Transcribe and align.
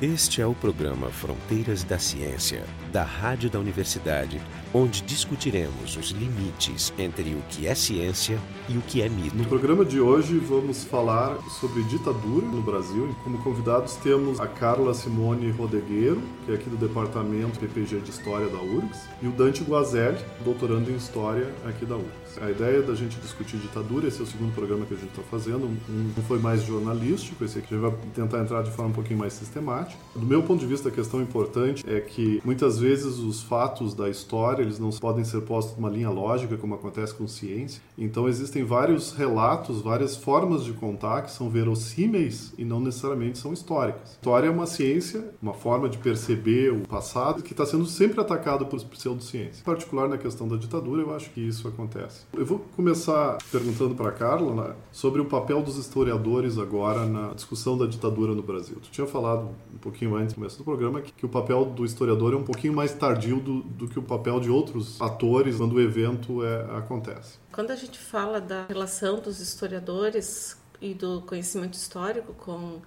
Este 0.00 0.40
é 0.40 0.46
o 0.46 0.54
programa 0.54 1.10
Fronteiras 1.10 1.82
da 1.82 1.98
Ciência, 1.98 2.64
da 2.92 3.02
Rádio 3.02 3.50
da 3.50 3.58
Universidade, 3.58 4.40
onde 4.72 5.02
discutiremos 5.02 5.96
os 5.96 6.10
limites 6.10 6.92
entre 6.98 7.34
o 7.34 7.42
que 7.48 7.66
é 7.66 7.74
ciência 7.74 8.38
e 8.68 8.76
o 8.76 8.82
que 8.82 9.02
é 9.02 9.08
mito. 9.08 9.36
No 9.36 9.44
programa 9.46 9.84
de 9.84 10.00
hoje 10.00 10.38
vamos 10.38 10.84
falar 10.84 11.38
sobre 11.60 11.82
ditadura 11.84 12.46
no 12.46 12.60
Brasil. 12.60 13.14
Como 13.24 13.38
convidados 13.38 13.94
temos 13.96 14.38
a 14.40 14.46
Carla 14.46 14.92
Simone 14.92 15.50
Rodegueiro, 15.50 16.20
que 16.44 16.52
é 16.52 16.54
aqui 16.54 16.68
do 16.68 16.76
Departamento 16.76 17.58
PPG 17.58 18.00
de 18.00 18.10
História 18.10 18.48
da 18.48 18.58
URGS, 18.58 19.08
e 19.22 19.26
o 19.26 19.32
Dante 19.32 19.62
Guazelli, 19.62 20.18
doutorando 20.44 20.90
em 20.90 20.96
História 20.96 21.52
aqui 21.64 21.86
da 21.86 21.96
URGS. 21.96 22.38
A 22.42 22.50
ideia 22.50 22.82
da 22.82 22.94
gente 22.94 23.16
discutir 23.18 23.56
ditadura, 23.56 24.06
esse 24.06 24.20
é 24.20 24.22
o 24.22 24.26
segundo 24.26 24.54
programa 24.54 24.84
que 24.84 24.94
a 24.94 24.96
gente 24.96 25.10
está 25.10 25.22
fazendo, 25.22 25.66
um 25.66 26.12
foi 26.26 26.38
mais 26.38 26.62
jornalístico, 26.62 27.44
esse 27.44 27.58
aqui 27.58 27.74
a 27.74 27.78
gente 27.78 27.90
vai 27.90 27.98
tentar 28.14 28.40
entrar 28.40 28.62
de 28.62 28.70
forma 28.70 28.90
um 28.90 28.94
pouquinho 28.94 29.18
mais 29.18 29.32
sistemática. 29.32 29.98
Do 30.14 30.26
meu 30.26 30.42
ponto 30.42 30.60
de 30.60 30.66
vista, 30.66 30.88
a 30.88 30.92
questão 30.92 31.22
importante 31.22 31.84
é 31.88 32.00
que 32.00 32.40
muitas 32.44 32.78
vezes 32.78 33.18
os 33.18 33.42
fatos 33.42 33.94
da 33.94 34.08
história 34.08 34.57
eles 34.62 34.78
não 34.78 34.90
podem 34.90 35.24
ser 35.24 35.42
postos 35.42 35.76
numa 35.76 35.90
linha 35.90 36.10
lógica, 36.10 36.56
como 36.56 36.74
acontece 36.74 37.14
com 37.14 37.26
ciência. 37.26 37.82
Então 37.96 38.28
existem 38.28 38.64
vários 38.64 39.12
relatos, 39.12 39.80
várias 39.80 40.16
formas 40.16 40.64
de 40.64 40.72
contar 40.72 41.22
que 41.22 41.30
são 41.30 41.48
verossímeis 41.48 42.52
e 42.56 42.64
não 42.64 42.80
necessariamente 42.80 43.38
são 43.38 43.52
históricas. 43.52 44.12
História 44.12 44.48
é 44.48 44.50
uma 44.50 44.66
ciência, 44.66 45.30
uma 45.42 45.54
forma 45.54 45.88
de 45.88 45.98
perceber 45.98 46.72
o 46.72 46.86
passado 46.86 47.42
que 47.42 47.52
está 47.52 47.64
sendo 47.64 47.86
sempre 47.86 48.20
atacado 48.20 48.66
por 48.66 48.82
pseudociência. 48.84 49.60
Em 49.60 49.64
particular 49.64 50.08
na 50.08 50.18
questão 50.18 50.48
da 50.48 50.56
ditadura, 50.56 51.02
eu 51.02 51.14
acho 51.14 51.30
que 51.30 51.40
isso 51.40 51.68
acontece. 51.68 52.26
Eu 52.32 52.46
vou 52.46 52.60
começar 52.76 53.38
perguntando 53.50 53.94
para 53.94 54.12
Carla 54.12 54.54
né, 54.54 54.74
sobre 54.92 55.20
o 55.20 55.24
papel 55.24 55.62
dos 55.62 55.76
historiadores 55.76 56.58
agora 56.58 57.06
na 57.06 57.34
discussão 57.34 57.76
da 57.76 57.86
ditadura 57.86 58.34
no 58.34 58.42
Brasil. 58.42 58.76
Tu 58.82 58.90
tinha 58.90 59.06
falado 59.06 59.48
um 59.72 59.78
pouquinho 59.78 60.14
antes 60.16 60.32
do 60.32 60.36
começo 60.36 60.58
do 60.58 60.64
programa 60.64 61.00
que, 61.00 61.12
que 61.12 61.26
o 61.26 61.28
papel 61.28 61.64
do 61.64 61.84
historiador 61.84 62.32
é 62.32 62.36
um 62.36 62.44
pouquinho 62.44 62.74
mais 62.74 62.92
tardio 62.94 63.40
do, 63.40 63.62
do 63.62 63.88
que 63.88 63.98
o 63.98 64.02
papel 64.02 64.40
de 64.40 64.47
outros 64.50 65.00
atores 65.00 65.56
quando 65.56 65.74
o 65.74 65.80
evento 65.80 66.44
é, 66.44 66.76
acontece. 66.76 67.38
Quando 67.52 67.70
a 67.70 67.76
gente 67.76 67.98
fala 67.98 68.40
da 68.40 68.66
relação 68.66 69.20
dos 69.20 69.40
historiadores 69.40 70.56
e 70.80 70.94
do 70.94 71.22
conhecimento 71.22 71.74
histórico 71.74 72.32
com 72.34 72.80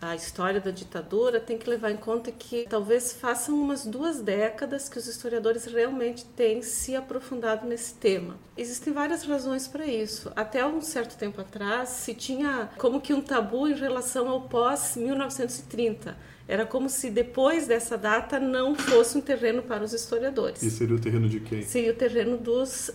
a 0.00 0.14
história 0.14 0.60
da 0.60 0.70
ditadura, 0.70 1.40
tem 1.40 1.56
que 1.56 1.68
levar 1.68 1.90
em 1.90 1.96
conta 1.96 2.30
que 2.30 2.66
talvez 2.68 3.14
façam 3.14 3.54
umas 3.54 3.86
duas 3.86 4.20
décadas 4.20 4.88
que 4.88 4.98
os 4.98 5.06
historiadores 5.06 5.64
realmente 5.64 6.24
têm 6.24 6.60
se 6.60 6.94
aprofundado 6.94 7.66
nesse 7.66 7.94
tema. 7.94 8.36
Existem 8.56 8.92
várias 8.92 9.22
razões 9.22 9.66
para 9.66 9.86
isso. 9.86 10.30
Até 10.36 10.66
um 10.66 10.82
certo 10.82 11.16
tempo 11.16 11.40
atrás 11.40 11.88
se 11.88 12.14
tinha 12.14 12.68
como 12.76 13.00
que 13.00 13.14
um 13.14 13.22
tabu 13.22 13.68
em 13.68 13.74
relação 13.74 14.28
ao 14.28 14.42
pós 14.42 14.96
1930 14.96 16.35
era 16.48 16.64
como 16.64 16.88
se 16.88 17.10
depois 17.10 17.66
dessa 17.66 17.98
data 17.98 18.38
não 18.38 18.74
fosse 18.74 19.18
um 19.18 19.20
terreno 19.20 19.62
para 19.62 19.82
os 19.82 19.92
historiadores. 19.92 20.62
E 20.62 20.70
seria 20.70 20.94
o 20.94 20.98
terreno 20.98 21.28
de 21.28 21.40
quem? 21.40 21.62
Seria 21.62 21.90
o 21.90 21.94
terreno 21.94 22.36
dos 22.36 22.88
uh, 22.90 22.92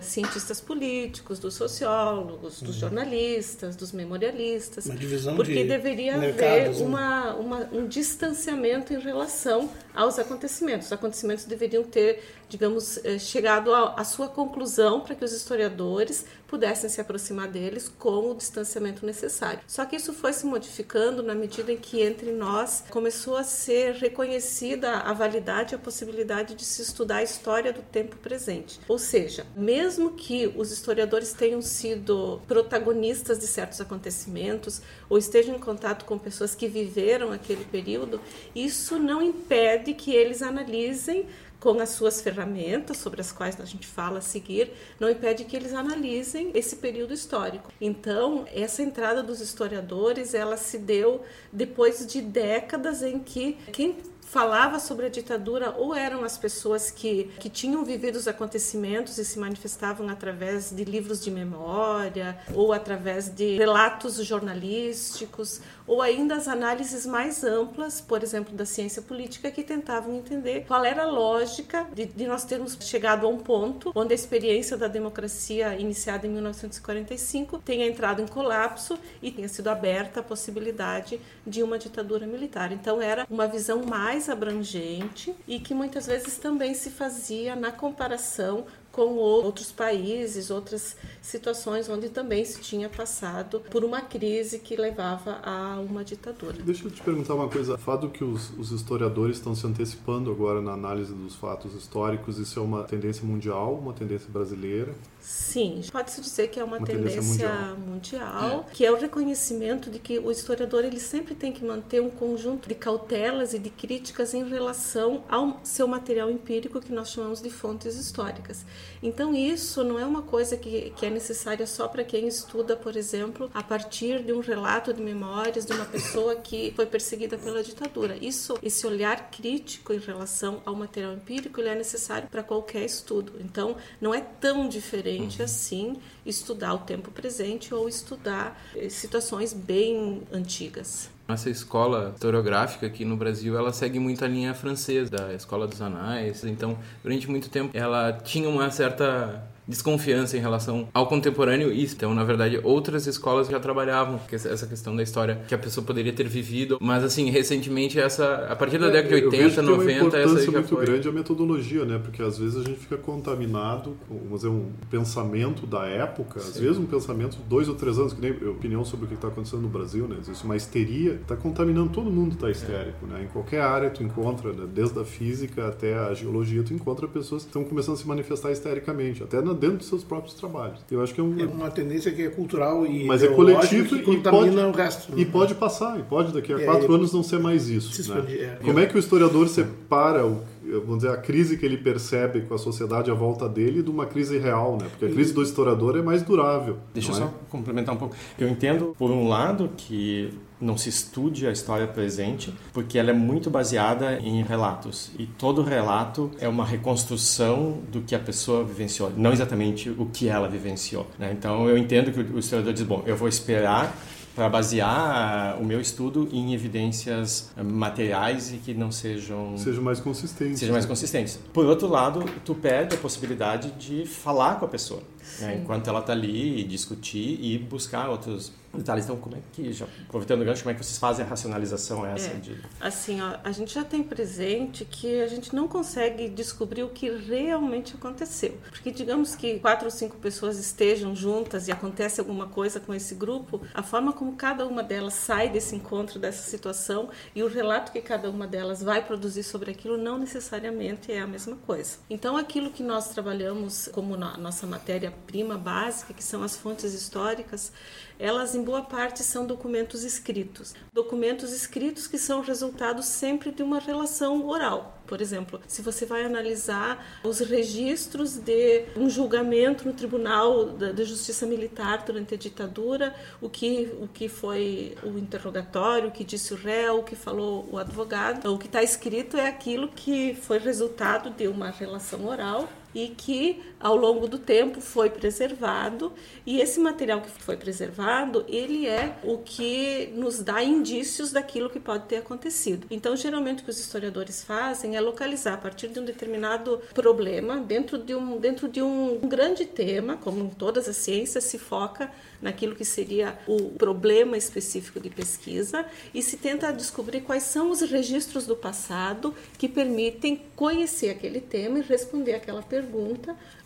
cientistas 0.00 0.60
políticos, 0.60 1.40
dos 1.40 1.54
sociólogos, 1.54 2.60
dos 2.60 2.74
uhum. 2.74 2.80
jornalistas, 2.80 3.74
dos 3.74 3.90
memorialistas. 3.90 4.86
Uma 4.86 4.94
divisão 4.94 5.34
porque 5.34 5.54
de 5.54 5.64
deveria 5.64 6.16
mercados, 6.16 6.76
haver 6.76 6.86
uma, 6.86 7.34
uma, 7.34 7.68
um 7.72 7.88
distanciamento 7.88 8.92
em 8.92 9.00
relação 9.00 9.68
aos 9.92 10.18
acontecimentos. 10.18 10.86
Os 10.86 10.92
acontecimentos 10.92 11.44
deveriam 11.46 11.82
ter 11.82 12.22
digamos, 12.48 12.98
eh, 13.04 13.18
chegado 13.18 13.74
à 13.74 14.04
sua 14.04 14.28
conclusão 14.28 15.00
para 15.00 15.14
que 15.14 15.24
os 15.24 15.32
historiadores 15.32 16.24
pudessem 16.54 16.88
se 16.88 17.00
aproximar 17.00 17.48
deles 17.48 17.88
com 17.98 18.30
o 18.30 18.34
distanciamento 18.34 19.04
necessário. 19.04 19.58
Só 19.66 19.84
que 19.84 19.96
isso 19.96 20.12
foi 20.12 20.32
se 20.32 20.46
modificando 20.46 21.20
na 21.20 21.34
medida 21.34 21.72
em 21.72 21.76
que 21.76 22.00
entre 22.00 22.30
nós 22.30 22.84
começou 22.90 23.36
a 23.36 23.42
ser 23.42 23.94
reconhecida 23.94 24.98
a 24.98 25.12
validade 25.12 25.74
e 25.74 25.76
a 25.76 25.78
possibilidade 25.78 26.54
de 26.54 26.64
se 26.64 26.80
estudar 26.80 27.16
a 27.16 27.22
história 27.24 27.72
do 27.72 27.82
tempo 27.82 28.16
presente. 28.18 28.78
Ou 28.86 28.98
seja, 28.98 29.44
mesmo 29.56 30.12
que 30.12 30.52
os 30.56 30.70
historiadores 30.70 31.32
tenham 31.32 31.60
sido 31.60 32.40
protagonistas 32.46 33.40
de 33.40 33.48
certos 33.48 33.80
acontecimentos 33.80 34.80
ou 35.08 35.18
estejam 35.18 35.56
em 35.56 35.60
contato 35.60 36.04
com 36.04 36.16
pessoas 36.16 36.54
que 36.54 36.68
viveram 36.68 37.32
aquele 37.32 37.64
período, 37.64 38.20
isso 38.54 38.96
não 38.98 39.20
impede 39.20 39.92
que 39.92 40.14
eles 40.14 40.40
analisem 40.40 41.26
com 41.64 41.80
as 41.80 41.88
suas 41.88 42.20
ferramentas, 42.20 42.98
sobre 42.98 43.22
as 43.22 43.32
quais 43.32 43.58
a 43.58 43.64
gente 43.64 43.86
fala 43.86 44.18
a 44.18 44.20
seguir, 44.20 44.70
não 45.00 45.08
impede 45.08 45.46
que 45.46 45.56
eles 45.56 45.72
analisem 45.72 46.50
esse 46.52 46.76
período 46.76 47.14
histórico. 47.14 47.72
Então, 47.80 48.44
essa 48.52 48.82
entrada 48.82 49.22
dos 49.22 49.40
historiadores, 49.40 50.34
ela 50.34 50.58
se 50.58 50.76
deu 50.76 51.22
depois 51.50 52.06
de 52.06 52.20
décadas 52.20 53.02
em 53.02 53.18
que 53.18 53.54
quem 53.72 53.96
falava 54.34 54.78
sobre 54.80 55.06
a 55.06 55.08
ditadura 55.08 55.74
ou 55.78 55.94
eram 55.94 56.24
as 56.24 56.36
pessoas 56.36 56.90
que, 56.90 57.30
que 57.38 57.48
tinham 57.48 57.84
vivido 57.84 58.16
os 58.16 58.26
acontecimentos 58.26 59.16
e 59.16 59.24
se 59.24 59.38
manifestavam 59.38 60.08
através 60.08 60.70
de 60.70 60.84
livros 60.84 61.22
de 61.22 61.30
memória 61.30 62.36
ou 62.52 62.72
através 62.72 63.28
de 63.28 63.56
relatos 63.56 64.16
jornalísticos 64.16 65.60
ou 65.86 66.00
ainda 66.00 66.36
as 66.36 66.48
análises 66.48 67.04
mais 67.06 67.44
amplas, 67.44 68.00
por 68.00 68.22
exemplo, 68.22 68.54
da 68.54 68.64
ciência 68.64 69.02
política, 69.02 69.50
que 69.50 69.62
tentavam 69.62 70.14
entender 70.14 70.64
qual 70.66 70.84
era 70.84 71.02
a 71.02 71.06
lógica 71.06 71.86
de, 71.92 72.06
de 72.06 72.26
nós 72.26 72.44
termos 72.44 72.76
chegado 72.80 73.26
a 73.26 73.28
um 73.28 73.38
ponto 73.38 73.92
onde 73.94 74.12
a 74.12 74.14
experiência 74.14 74.76
da 74.76 74.88
democracia 74.88 75.74
iniciada 75.78 76.26
em 76.26 76.30
1945 76.30 77.58
tenha 77.58 77.86
entrado 77.86 78.22
em 78.22 78.26
colapso 78.26 78.98
e 79.22 79.30
tenha 79.30 79.48
sido 79.48 79.68
aberta 79.68 80.20
a 80.20 80.22
possibilidade 80.22 81.20
de 81.46 81.62
uma 81.62 81.78
ditadura 81.78 82.26
militar. 82.26 82.72
Então 82.72 83.00
era 83.00 83.26
uma 83.28 83.46
visão 83.46 83.84
mais 83.84 84.28
abrangente 84.28 85.34
e 85.46 85.58
que 85.58 85.74
muitas 85.74 86.06
vezes 86.06 86.38
também 86.38 86.74
se 86.74 86.90
fazia 86.90 87.54
na 87.54 87.70
comparação 87.70 88.64
com 88.94 89.16
outros 89.16 89.72
países, 89.72 90.52
outras 90.52 90.96
situações 91.20 91.88
onde 91.88 92.08
também 92.08 92.44
se 92.44 92.60
tinha 92.60 92.88
passado 92.88 93.58
por 93.68 93.84
uma 93.84 94.00
crise 94.00 94.60
que 94.60 94.76
levava 94.76 95.40
a 95.42 95.80
uma 95.80 96.04
ditadura. 96.04 96.62
Deixa 96.62 96.86
eu 96.86 96.90
te 96.92 97.02
perguntar 97.02 97.34
uma 97.34 97.48
coisa. 97.48 97.74
O 97.74 97.78
fato 97.78 98.08
que 98.08 98.22
os, 98.22 98.50
os 98.56 98.70
historiadores 98.70 99.38
estão 99.38 99.52
se 99.52 99.66
antecipando 99.66 100.30
agora 100.30 100.60
na 100.60 100.72
análise 100.72 101.12
dos 101.12 101.34
fatos 101.34 101.74
históricos, 101.74 102.38
isso 102.38 102.60
é 102.60 102.62
uma 102.62 102.84
tendência 102.84 103.26
mundial, 103.26 103.74
uma 103.74 103.92
tendência 103.92 104.28
brasileira? 104.30 104.94
Sim, 105.18 105.80
pode-se 105.90 106.20
dizer 106.20 106.48
que 106.48 106.60
é 106.60 106.64
uma, 106.64 106.76
uma 106.76 106.86
tendência, 106.86 107.20
tendência, 107.20 107.48
mundial, 107.48 107.76
mundial 107.78 108.66
é. 108.68 108.74
que 108.74 108.84
é 108.84 108.92
o 108.92 108.96
reconhecimento 108.96 109.90
de 109.90 109.98
que 109.98 110.18
o 110.18 110.30
historiador 110.30 110.84
ele 110.84 111.00
sempre 111.00 111.34
tem 111.34 111.50
que 111.50 111.64
manter 111.64 112.00
um 112.00 112.10
conjunto 112.10 112.68
de 112.68 112.74
cautelas 112.74 113.54
e 113.54 113.58
de 113.58 113.70
críticas 113.70 114.34
em 114.34 114.46
relação 114.46 115.24
ao 115.28 115.60
seu 115.64 115.88
material 115.88 116.30
empírico 116.30 116.78
que 116.78 116.92
nós 116.92 117.10
chamamos 117.10 117.40
de 117.40 117.50
fontes 117.50 117.96
históricas. 117.96 118.66
Então 119.02 119.34
isso 119.34 119.84
não 119.84 119.98
é 119.98 120.06
uma 120.06 120.22
coisa 120.22 120.56
que, 120.56 120.90
que 120.96 121.06
é 121.06 121.10
necessária 121.10 121.66
só 121.66 121.88
para 121.88 122.04
quem 122.04 122.26
estuda, 122.26 122.76
por 122.76 122.96
exemplo, 122.96 123.50
a 123.52 123.62
partir 123.62 124.22
de 124.22 124.32
um 124.32 124.40
relato 124.40 124.92
de 124.92 125.02
memórias 125.02 125.66
de 125.66 125.72
uma 125.72 125.84
pessoa 125.84 126.36
que 126.36 126.72
foi 126.74 126.86
perseguida 126.86 127.36
pela 127.36 127.62
ditadura. 127.62 128.16
Isso, 128.20 128.58
esse 128.62 128.86
olhar 128.86 129.30
crítico 129.30 129.92
em 129.92 129.98
relação 129.98 130.62
ao 130.64 130.74
material 130.74 131.14
empírico, 131.14 131.60
ele 131.60 131.68
é 131.68 131.74
necessário 131.74 132.28
para 132.28 132.42
qualquer 132.42 132.84
estudo. 132.84 133.34
Então 133.40 133.76
não 134.00 134.14
é 134.14 134.20
tão 134.20 134.68
diferente 134.68 135.38
uhum. 135.38 135.44
assim 135.44 135.96
estudar 136.24 136.74
o 136.74 136.78
tempo 136.78 137.10
presente 137.10 137.74
ou 137.74 137.88
estudar 137.88 138.60
eh, 138.74 138.88
situações 138.88 139.52
bem 139.52 140.22
antigas. 140.32 141.13
Nossa 141.26 141.48
escola 141.48 142.12
historiográfica 142.14 142.86
aqui 142.86 143.02
no 143.04 143.16
Brasil, 143.16 143.56
ela 143.56 143.72
segue 143.72 143.98
muito 143.98 144.22
a 144.24 144.28
linha 144.28 144.52
francesa, 144.52 145.10
da 145.10 145.32
Escola 145.32 145.66
dos 145.66 145.80
Anais. 145.80 146.44
Então, 146.44 146.78
durante 147.02 147.30
muito 147.30 147.48
tempo, 147.48 147.70
ela 147.74 148.12
tinha 148.12 148.46
uma 148.46 148.70
certa 148.70 149.42
desconfiança 149.66 150.36
em 150.36 150.40
relação 150.40 150.88
ao 150.92 151.06
contemporâneo 151.06 151.72
e 151.72 151.84
então 151.84 152.14
na 152.14 152.24
verdade 152.24 152.60
outras 152.62 153.06
escolas 153.06 153.48
já 153.48 153.60
trabalhavam 153.60 154.20
essa 154.30 154.66
questão 154.66 154.96
da 154.96 155.02
história 155.02 155.42
que 155.46 155.54
a 155.54 155.58
pessoa 155.58 155.84
poderia 155.84 156.12
ter 156.12 156.26
vivido 156.26 156.78
mas 156.80 157.04
assim 157.04 157.30
recentemente 157.30 157.98
essa 157.98 158.46
a 158.48 158.56
partir 158.56 158.78
da 158.78 158.88
é, 158.88 158.90
década 158.90 159.16
de 159.16 159.24
80 159.26 159.62
90 159.62 159.82
uma 159.82 159.92
importância 159.92 160.36
essa 160.36 160.44
já 160.44 160.52
muito 160.52 160.74
foi... 160.74 160.86
grande 160.86 161.08
a 161.08 161.12
metodologia 161.12 161.84
né 161.84 161.98
porque 161.98 162.22
às 162.22 162.38
vezes 162.38 162.56
a 162.56 162.62
gente 162.62 162.80
fica 162.80 162.96
contaminado 162.96 163.96
com 164.08 164.16
vamos 164.16 164.40
dizer, 164.40 164.48
um 164.48 164.70
pensamento 164.90 165.66
da 165.66 165.86
época 165.86 166.40
Sim. 166.40 166.48
às 166.48 166.58
vezes 166.58 166.78
um 166.78 166.86
pensamento 166.86 167.36
de 167.36 167.42
dois 167.44 167.68
ou 167.68 167.74
três 167.74 167.98
anos 167.98 168.12
que 168.12 168.20
nem 168.20 168.32
opinião 168.48 168.84
sobre 168.84 169.06
o 169.06 169.08
que 169.08 169.14
está 169.14 169.28
acontecendo 169.28 169.62
no 169.62 169.68
Brasil 169.68 170.06
né 170.08 170.16
existe 170.20 170.44
uma 170.44 170.56
histeria 170.56 171.14
está 171.14 171.36
contaminando 171.36 171.90
todo 171.90 172.10
mundo 172.10 172.34
está 172.34 172.50
histérico 172.50 173.06
é. 173.06 173.08
né 173.08 173.24
em 173.24 173.28
qualquer 173.28 173.62
área 173.62 173.90
tu 173.90 174.02
encontra 174.02 174.52
né? 174.52 174.66
desde 174.72 174.98
a 174.98 175.04
física 175.04 175.68
até 175.68 175.94
a 175.94 176.12
geologia 176.12 176.62
tu 176.62 176.74
encontra 176.74 177.06
pessoas 177.08 177.42
que 177.42 177.48
estão 177.48 177.64
começando 177.64 177.94
a 177.94 177.98
se 177.98 178.06
manifestar 178.06 178.50
histericamente 178.50 179.22
até 179.22 179.40
na 179.40 179.53
dentro 179.54 179.78
dos 179.78 179.88
seus 179.88 180.04
próprios 180.04 180.34
trabalhos. 180.34 180.80
Eu 180.90 181.02
acho 181.02 181.14
que 181.14 181.20
é, 181.20 181.24
um, 181.24 181.40
é 181.40 181.44
uma 181.44 181.70
tendência 181.70 182.10
que 182.12 182.22
é 182.22 182.28
cultural 182.28 182.86
e 182.86 183.04
mas 183.04 183.22
é 183.22 183.28
coletivo 183.28 183.96
e 183.96 184.20
pode, 184.20 184.50
o 184.50 184.72
resto. 184.72 185.18
E 185.18 185.24
pode 185.24 185.54
passar, 185.54 185.98
e 185.98 186.02
pode 186.02 186.32
daqui 186.32 186.52
a 186.52 186.60
é, 186.60 186.64
quatro 186.64 186.92
anos 186.94 187.12
não 187.12 187.22
ser 187.22 187.38
mais 187.38 187.68
isso. 187.68 188.14
Né? 188.14 188.24
É. 188.28 188.58
Como 188.62 188.78
é 188.78 188.86
que 188.86 188.96
o 188.96 188.98
historiador 188.98 189.48
separa 189.48 190.26
o 190.26 190.42
vamos 190.80 190.98
dizer, 190.98 191.10
a 191.10 191.16
crise 191.16 191.56
que 191.56 191.64
ele 191.64 191.76
percebe 191.76 192.42
com 192.42 192.54
a 192.54 192.58
sociedade 192.58 193.10
à 193.10 193.14
volta 193.14 193.48
dele 193.48 193.82
de 193.82 193.90
uma 193.90 194.06
crise 194.06 194.38
real, 194.38 194.78
né? 194.80 194.86
Porque 194.90 195.06
a 195.06 195.10
crise 195.10 195.32
do 195.32 195.42
historiador 195.42 195.96
é 195.96 196.02
mais 196.02 196.22
durável. 196.22 196.78
Deixa 196.92 197.10
eu 197.10 197.18
não 197.18 197.20
só 197.22 197.28
é? 197.28 197.50
complementar 197.50 197.94
um 197.94 197.98
pouco. 197.98 198.16
Eu 198.38 198.48
entendo, 198.48 198.94
por 198.98 199.10
um 199.10 199.28
lado, 199.28 199.70
que 199.76 200.32
não 200.60 200.76
se 200.76 200.88
estude 200.88 201.46
a 201.46 201.52
história 201.52 201.86
presente, 201.86 202.54
porque 202.72 202.98
ela 202.98 203.10
é 203.10 203.12
muito 203.12 203.50
baseada 203.50 204.18
em 204.18 204.42
relatos. 204.42 205.10
E 205.18 205.26
todo 205.26 205.62
relato 205.62 206.30
é 206.38 206.48
uma 206.48 206.64
reconstrução 206.64 207.78
do 207.92 208.00
que 208.00 208.14
a 208.14 208.18
pessoa 208.18 208.64
vivenciou, 208.64 209.12
não 209.16 209.32
exatamente 209.32 209.90
o 209.90 210.06
que 210.06 210.28
ela 210.28 210.48
vivenciou. 210.48 211.06
né? 211.18 211.34
Então 211.36 211.68
eu 211.68 211.76
entendo 211.76 212.12
que 212.12 212.20
o 212.20 212.38
historiador 212.38 212.72
diz: 212.72 212.82
bom, 212.82 213.02
eu 213.06 213.16
vou 213.16 213.28
esperar 213.28 213.94
para 214.34 214.48
basear 214.48 215.56
o 215.60 215.64
meu 215.64 215.80
estudo 215.80 216.28
em 216.32 216.52
evidências 216.54 217.50
materiais 217.56 218.52
e 218.52 218.56
que 218.56 218.74
não 218.74 218.90
sejam 218.90 219.56
Seja 219.56 219.80
mais 219.80 220.00
consistente. 220.00 220.58
sejam 220.58 220.72
mais 220.72 220.84
consistentes. 220.86 221.38
Por 221.52 221.64
outro 221.66 221.86
lado, 221.88 222.24
tu 222.44 222.54
perde 222.54 222.96
a 222.96 222.98
possibilidade 222.98 223.70
de 223.72 224.04
falar 224.06 224.58
com 224.58 224.64
a 224.64 224.68
pessoa, 224.68 225.02
né? 225.40 225.60
enquanto 225.60 225.88
ela 225.88 226.00
está 226.00 226.12
ali, 226.12 226.60
e 226.60 226.64
discutir 226.64 227.38
e 227.40 227.58
buscar 227.58 228.08
outros 228.08 228.52
detalhes. 228.78 229.04
Então, 229.04 229.16
como 229.16 229.36
é 229.36 229.40
que, 229.52 229.72
já 229.72 229.86
aproveitando 230.06 230.42
o 230.42 230.44
gancho, 230.44 230.62
como 230.62 230.72
é 230.72 230.74
que 230.74 230.84
vocês 230.84 230.98
fazem 230.98 231.24
a 231.24 231.28
racionalização 231.28 232.04
essa 232.04 232.30
É. 232.30 232.34
de... 232.34 232.60
Assim, 232.80 233.20
ó, 233.20 233.36
a 233.42 233.52
gente 233.52 233.72
já 233.72 233.84
tem 233.84 234.02
presente 234.02 234.84
que 234.84 235.20
a 235.20 235.28
gente 235.28 235.54
não 235.54 235.68
consegue 235.68 236.28
descobrir 236.28 236.82
o 236.82 236.88
que 236.88 237.10
realmente 237.10 237.94
aconteceu. 237.94 238.56
Porque 238.70 238.90
digamos 238.90 239.34
que 239.34 239.58
quatro 239.58 239.86
ou 239.86 239.90
cinco 239.90 240.16
pessoas 240.16 240.58
estejam 240.58 241.14
juntas 241.14 241.68
e 241.68 241.72
acontece 241.72 242.20
alguma 242.20 242.48
coisa 242.48 242.80
com 242.80 242.92
esse 242.94 243.14
grupo, 243.14 243.60
a 243.72 243.82
forma 243.82 244.12
como 244.12 244.34
cada 244.34 244.66
uma 244.66 244.82
delas 244.82 245.14
sai 245.14 245.48
desse 245.48 245.74
encontro, 245.76 246.18
dessa 246.18 246.48
situação 246.48 247.08
e 247.34 247.42
o 247.42 247.48
relato 247.48 247.92
que 247.92 248.00
cada 248.00 248.30
uma 248.30 248.46
delas 248.46 248.82
vai 248.82 249.04
produzir 249.04 249.42
sobre 249.42 249.70
aquilo 249.70 249.96
não 249.96 250.18
necessariamente 250.18 251.12
é 251.12 251.20
a 251.20 251.26
mesma 251.26 251.56
coisa. 251.56 251.98
Então, 252.08 252.36
aquilo 252.36 252.70
que 252.70 252.82
nós 252.82 253.08
trabalhamos 253.08 253.88
como 253.92 254.16
nossa 254.16 254.66
matéria-prima 255.14 255.56
básica, 255.56 256.12
que 256.12 256.22
são 256.22 256.42
as 256.42 256.56
fontes 256.56 256.92
históricas, 256.92 257.72
elas 258.18 258.54
em 258.54 258.62
boa 258.62 258.82
parte 258.82 259.22
são 259.22 259.46
documentos 259.46 260.04
escritos. 260.04 260.74
Documentos 260.92 261.52
escritos 261.52 262.06
que 262.06 262.18
são 262.18 262.40
resultado 262.40 263.02
sempre 263.02 263.50
de 263.50 263.62
uma 263.62 263.80
relação 263.80 264.46
oral. 264.46 264.98
Por 265.06 265.20
exemplo, 265.20 265.60
se 265.66 265.82
você 265.82 266.06
vai 266.06 266.24
analisar 266.24 267.20
os 267.24 267.40
registros 267.40 268.36
de 268.36 268.84
um 268.96 269.10
julgamento 269.10 269.86
no 269.86 269.92
Tribunal 269.92 270.66
da 270.66 271.04
Justiça 271.04 271.44
Militar 271.44 272.04
durante 272.06 272.34
a 272.34 272.38
ditadura, 272.38 273.14
o 273.40 273.50
que, 273.50 273.92
o 274.00 274.06
que 274.06 274.28
foi 274.28 274.96
o 275.02 275.18
interrogatório, 275.18 276.08
o 276.08 276.12
que 276.12 276.24
disse 276.24 276.54
o 276.54 276.56
réu, 276.56 277.00
o 277.00 277.02
que 277.02 277.16
falou 277.16 277.68
o 277.70 277.78
advogado, 277.78 278.46
o 278.52 278.58
que 278.58 278.66
está 278.66 278.82
escrito 278.82 279.36
é 279.36 279.48
aquilo 279.48 279.88
que 279.88 280.34
foi 280.34 280.58
resultado 280.58 281.30
de 281.30 281.48
uma 281.48 281.70
relação 281.70 282.24
oral 282.26 282.68
e 282.94 283.08
que 283.08 283.60
ao 283.80 283.96
longo 283.96 284.28
do 284.28 284.38
tempo 284.38 284.80
foi 284.80 285.10
preservado. 285.10 286.12
E 286.46 286.60
esse 286.60 286.78
material 286.80 287.20
que 287.20 287.28
foi 287.30 287.56
preservado 287.56 288.44
ele 288.48 288.86
é 288.86 289.16
o 289.22 289.38
que 289.38 290.12
nos 290.14 290.40
dá 290.40 290.62
indícios 290.62 291.32
daquilo 291.32 291.68
que 291.68 291.80
pode 291.80 292.06
ter 292.06 292.16
acontecido. 292.16 292.86
Então 292.90 293.16
geralmente 293.16 293.62
o 293.62 293.64
que 293.64 293.70
os 293.70 293.78
historiadores 293.78 294.44
fazem 294.44 294.96
é 294.96 295.00
localizar 295.00 295.54
a 295.54 295.58
partir 295.58 295.88
de 295.88 296.00
um 296.00 296.04
determinado 296.04 296.80
problema 296.94 297.58
dentro 297.58 297.98
de 297.98 298.14
um 298.14 298.38
dentro 298.38 298.68
de 298.68 298.82
um 298.82 299.18
grande 299.18 299.64
tema 299.64 300.16
como 300.16 300.44
em 300.44 300.50
todas 300.50 300.88
as 300.88 300.96
ciências 300.96 301.44
se 301.44 301.58
foca 301.58 302.10
naquilo 302.40 302.74
que 302.74 302.84
seria 302.84 303.38
o 303.46 303.70
problema 303.70 304.36
específico 304.36 305.00
de 305.00 305.08
pesquisa 305.08 305.86
e 306.12 306.22
se 306.22 306.36
tenta 306.36 306.70
descobrir 306.72 307.22
quais 307.22 307.44
são 307.44 307.70
os 307.70 307.80
registros 307.80 308.46
do 308.46 308.54
passado 308.54 309.34
que 309.58 309.68
permitem 309.68 310.42
conhecer 310.54 311.10
aquele 311.10 311.40
tema 311.40 311.78
e 311.78 311.82
responder 311.82 312.34
aquela 312.34 312.62
pergunta, 312.62 312.83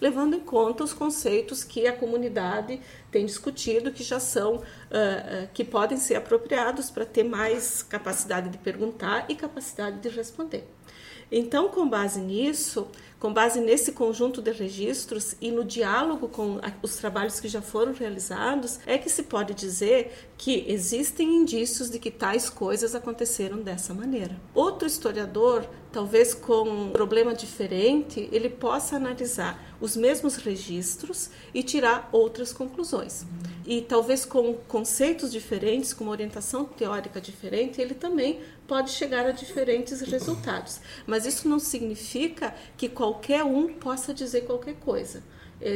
levando 0.00 0.34
em 0.34 0.40
conta 0.40 0.84
os 0.84 0.92
conceitos 0.92 1.64
que 1.64 1.86
a 1.86 1.92
comunidade 1.92 2.80
tem 3.10 3.26
discutido, 3.26 3.92
que 3.92 4.02
já 4.02 4.20
são, 4.20 4.56
uh, 4.56 5.48
que 5.52 5.64
podem 5.64 5.98
ser 5.98 6.16
apropriados 6.16 6.90
para 6.90 7.04
ter 7.04 7.24
mais 7.24 7.82
capacidade 7.82 8.48
de 8.50 8.58
perguntar 8.58 9.26
e 9.28 9.34
capacidade 9.34 9.98
de 9.98 10.08
responder. 10.08 10.66
Então, 11.30 11.68
com 11.68 11.88
base 11.88 12.20
nisso, 12.20 12.88
com 13.18 13.32
base 13.32 13.60
nesse 13.60 13.92
conjunto 13.92 14.40
de 14.40 14.52
registros 14.52 15.34
e 15.40 15.50
no 15.50 15.64
diálogo 15.64 16.28
com 16.28 16.60
os 16.82 16.96
trabalhos 16.96 17.40
que 17.40 17.48
já 17.48 17.60
foram 17.60 17.92
realizados, 17.92 18.78
é 18.86 18.96
que 18.96 19.10
se 19.10 19.24
pode 19.24 19.54
dizer 19.54 20.30
que 20.36 20.64
existem 20.68 21.34
indícios 21.36 21.90
de 21.90 21.98
que 21.98 22.10
tais 22.10 22.48
coisas 22.48 22.94
aconteceram 22.94 23.58
dessa 23.58 23.92
maneira. 23.92 24.36
Outro 24.54 24.86
historiador, 24.86 25.68
talvez 25.90 26.32
com 26.32 26.68
um 26.68 26.90
problema 26.90 27.34
diferente, 27.34 28.28
ele 28.30 28.48
possa 28.48 28.96
analisar 28.96 29.76
os 29.80 29.96
mesmos 29.96 30.36
registros 30.36 31.30
e 31.52 31.62
tirar 31.62 32.08
outras 32.12 32.52
conclusões. 32.52 33.26
E 33.66 33.82
talvez 33.82 34.24
com 34.24 34.54
conceitos 34.68 35.30
diferentes, 35.32 35.92
com 35.92 36.04
uma 36.04 36.12
orientação 36.12 36.64
teórica 36.64 37.20
diferente, 37.20 37.80
ele 37.80 37.94
também 37.94 38.40
pode 38.68 38.90
chegar 38.90 39.26
a 39.26 39.32
diferentes 39.32 40.02
resultados. 40.02 40.80
Mas 41.06 41.24
isso 41.24 41.48
não 41.48 41.58
significa 41.58 42.54
que 42.76 42.88
qualquer 42.88 43.42
um 43.42 43.72
possa 43.72 44.14
dizer 44.14 44.42
qualquer 44.42 44.74
coisa. 44.74 45.24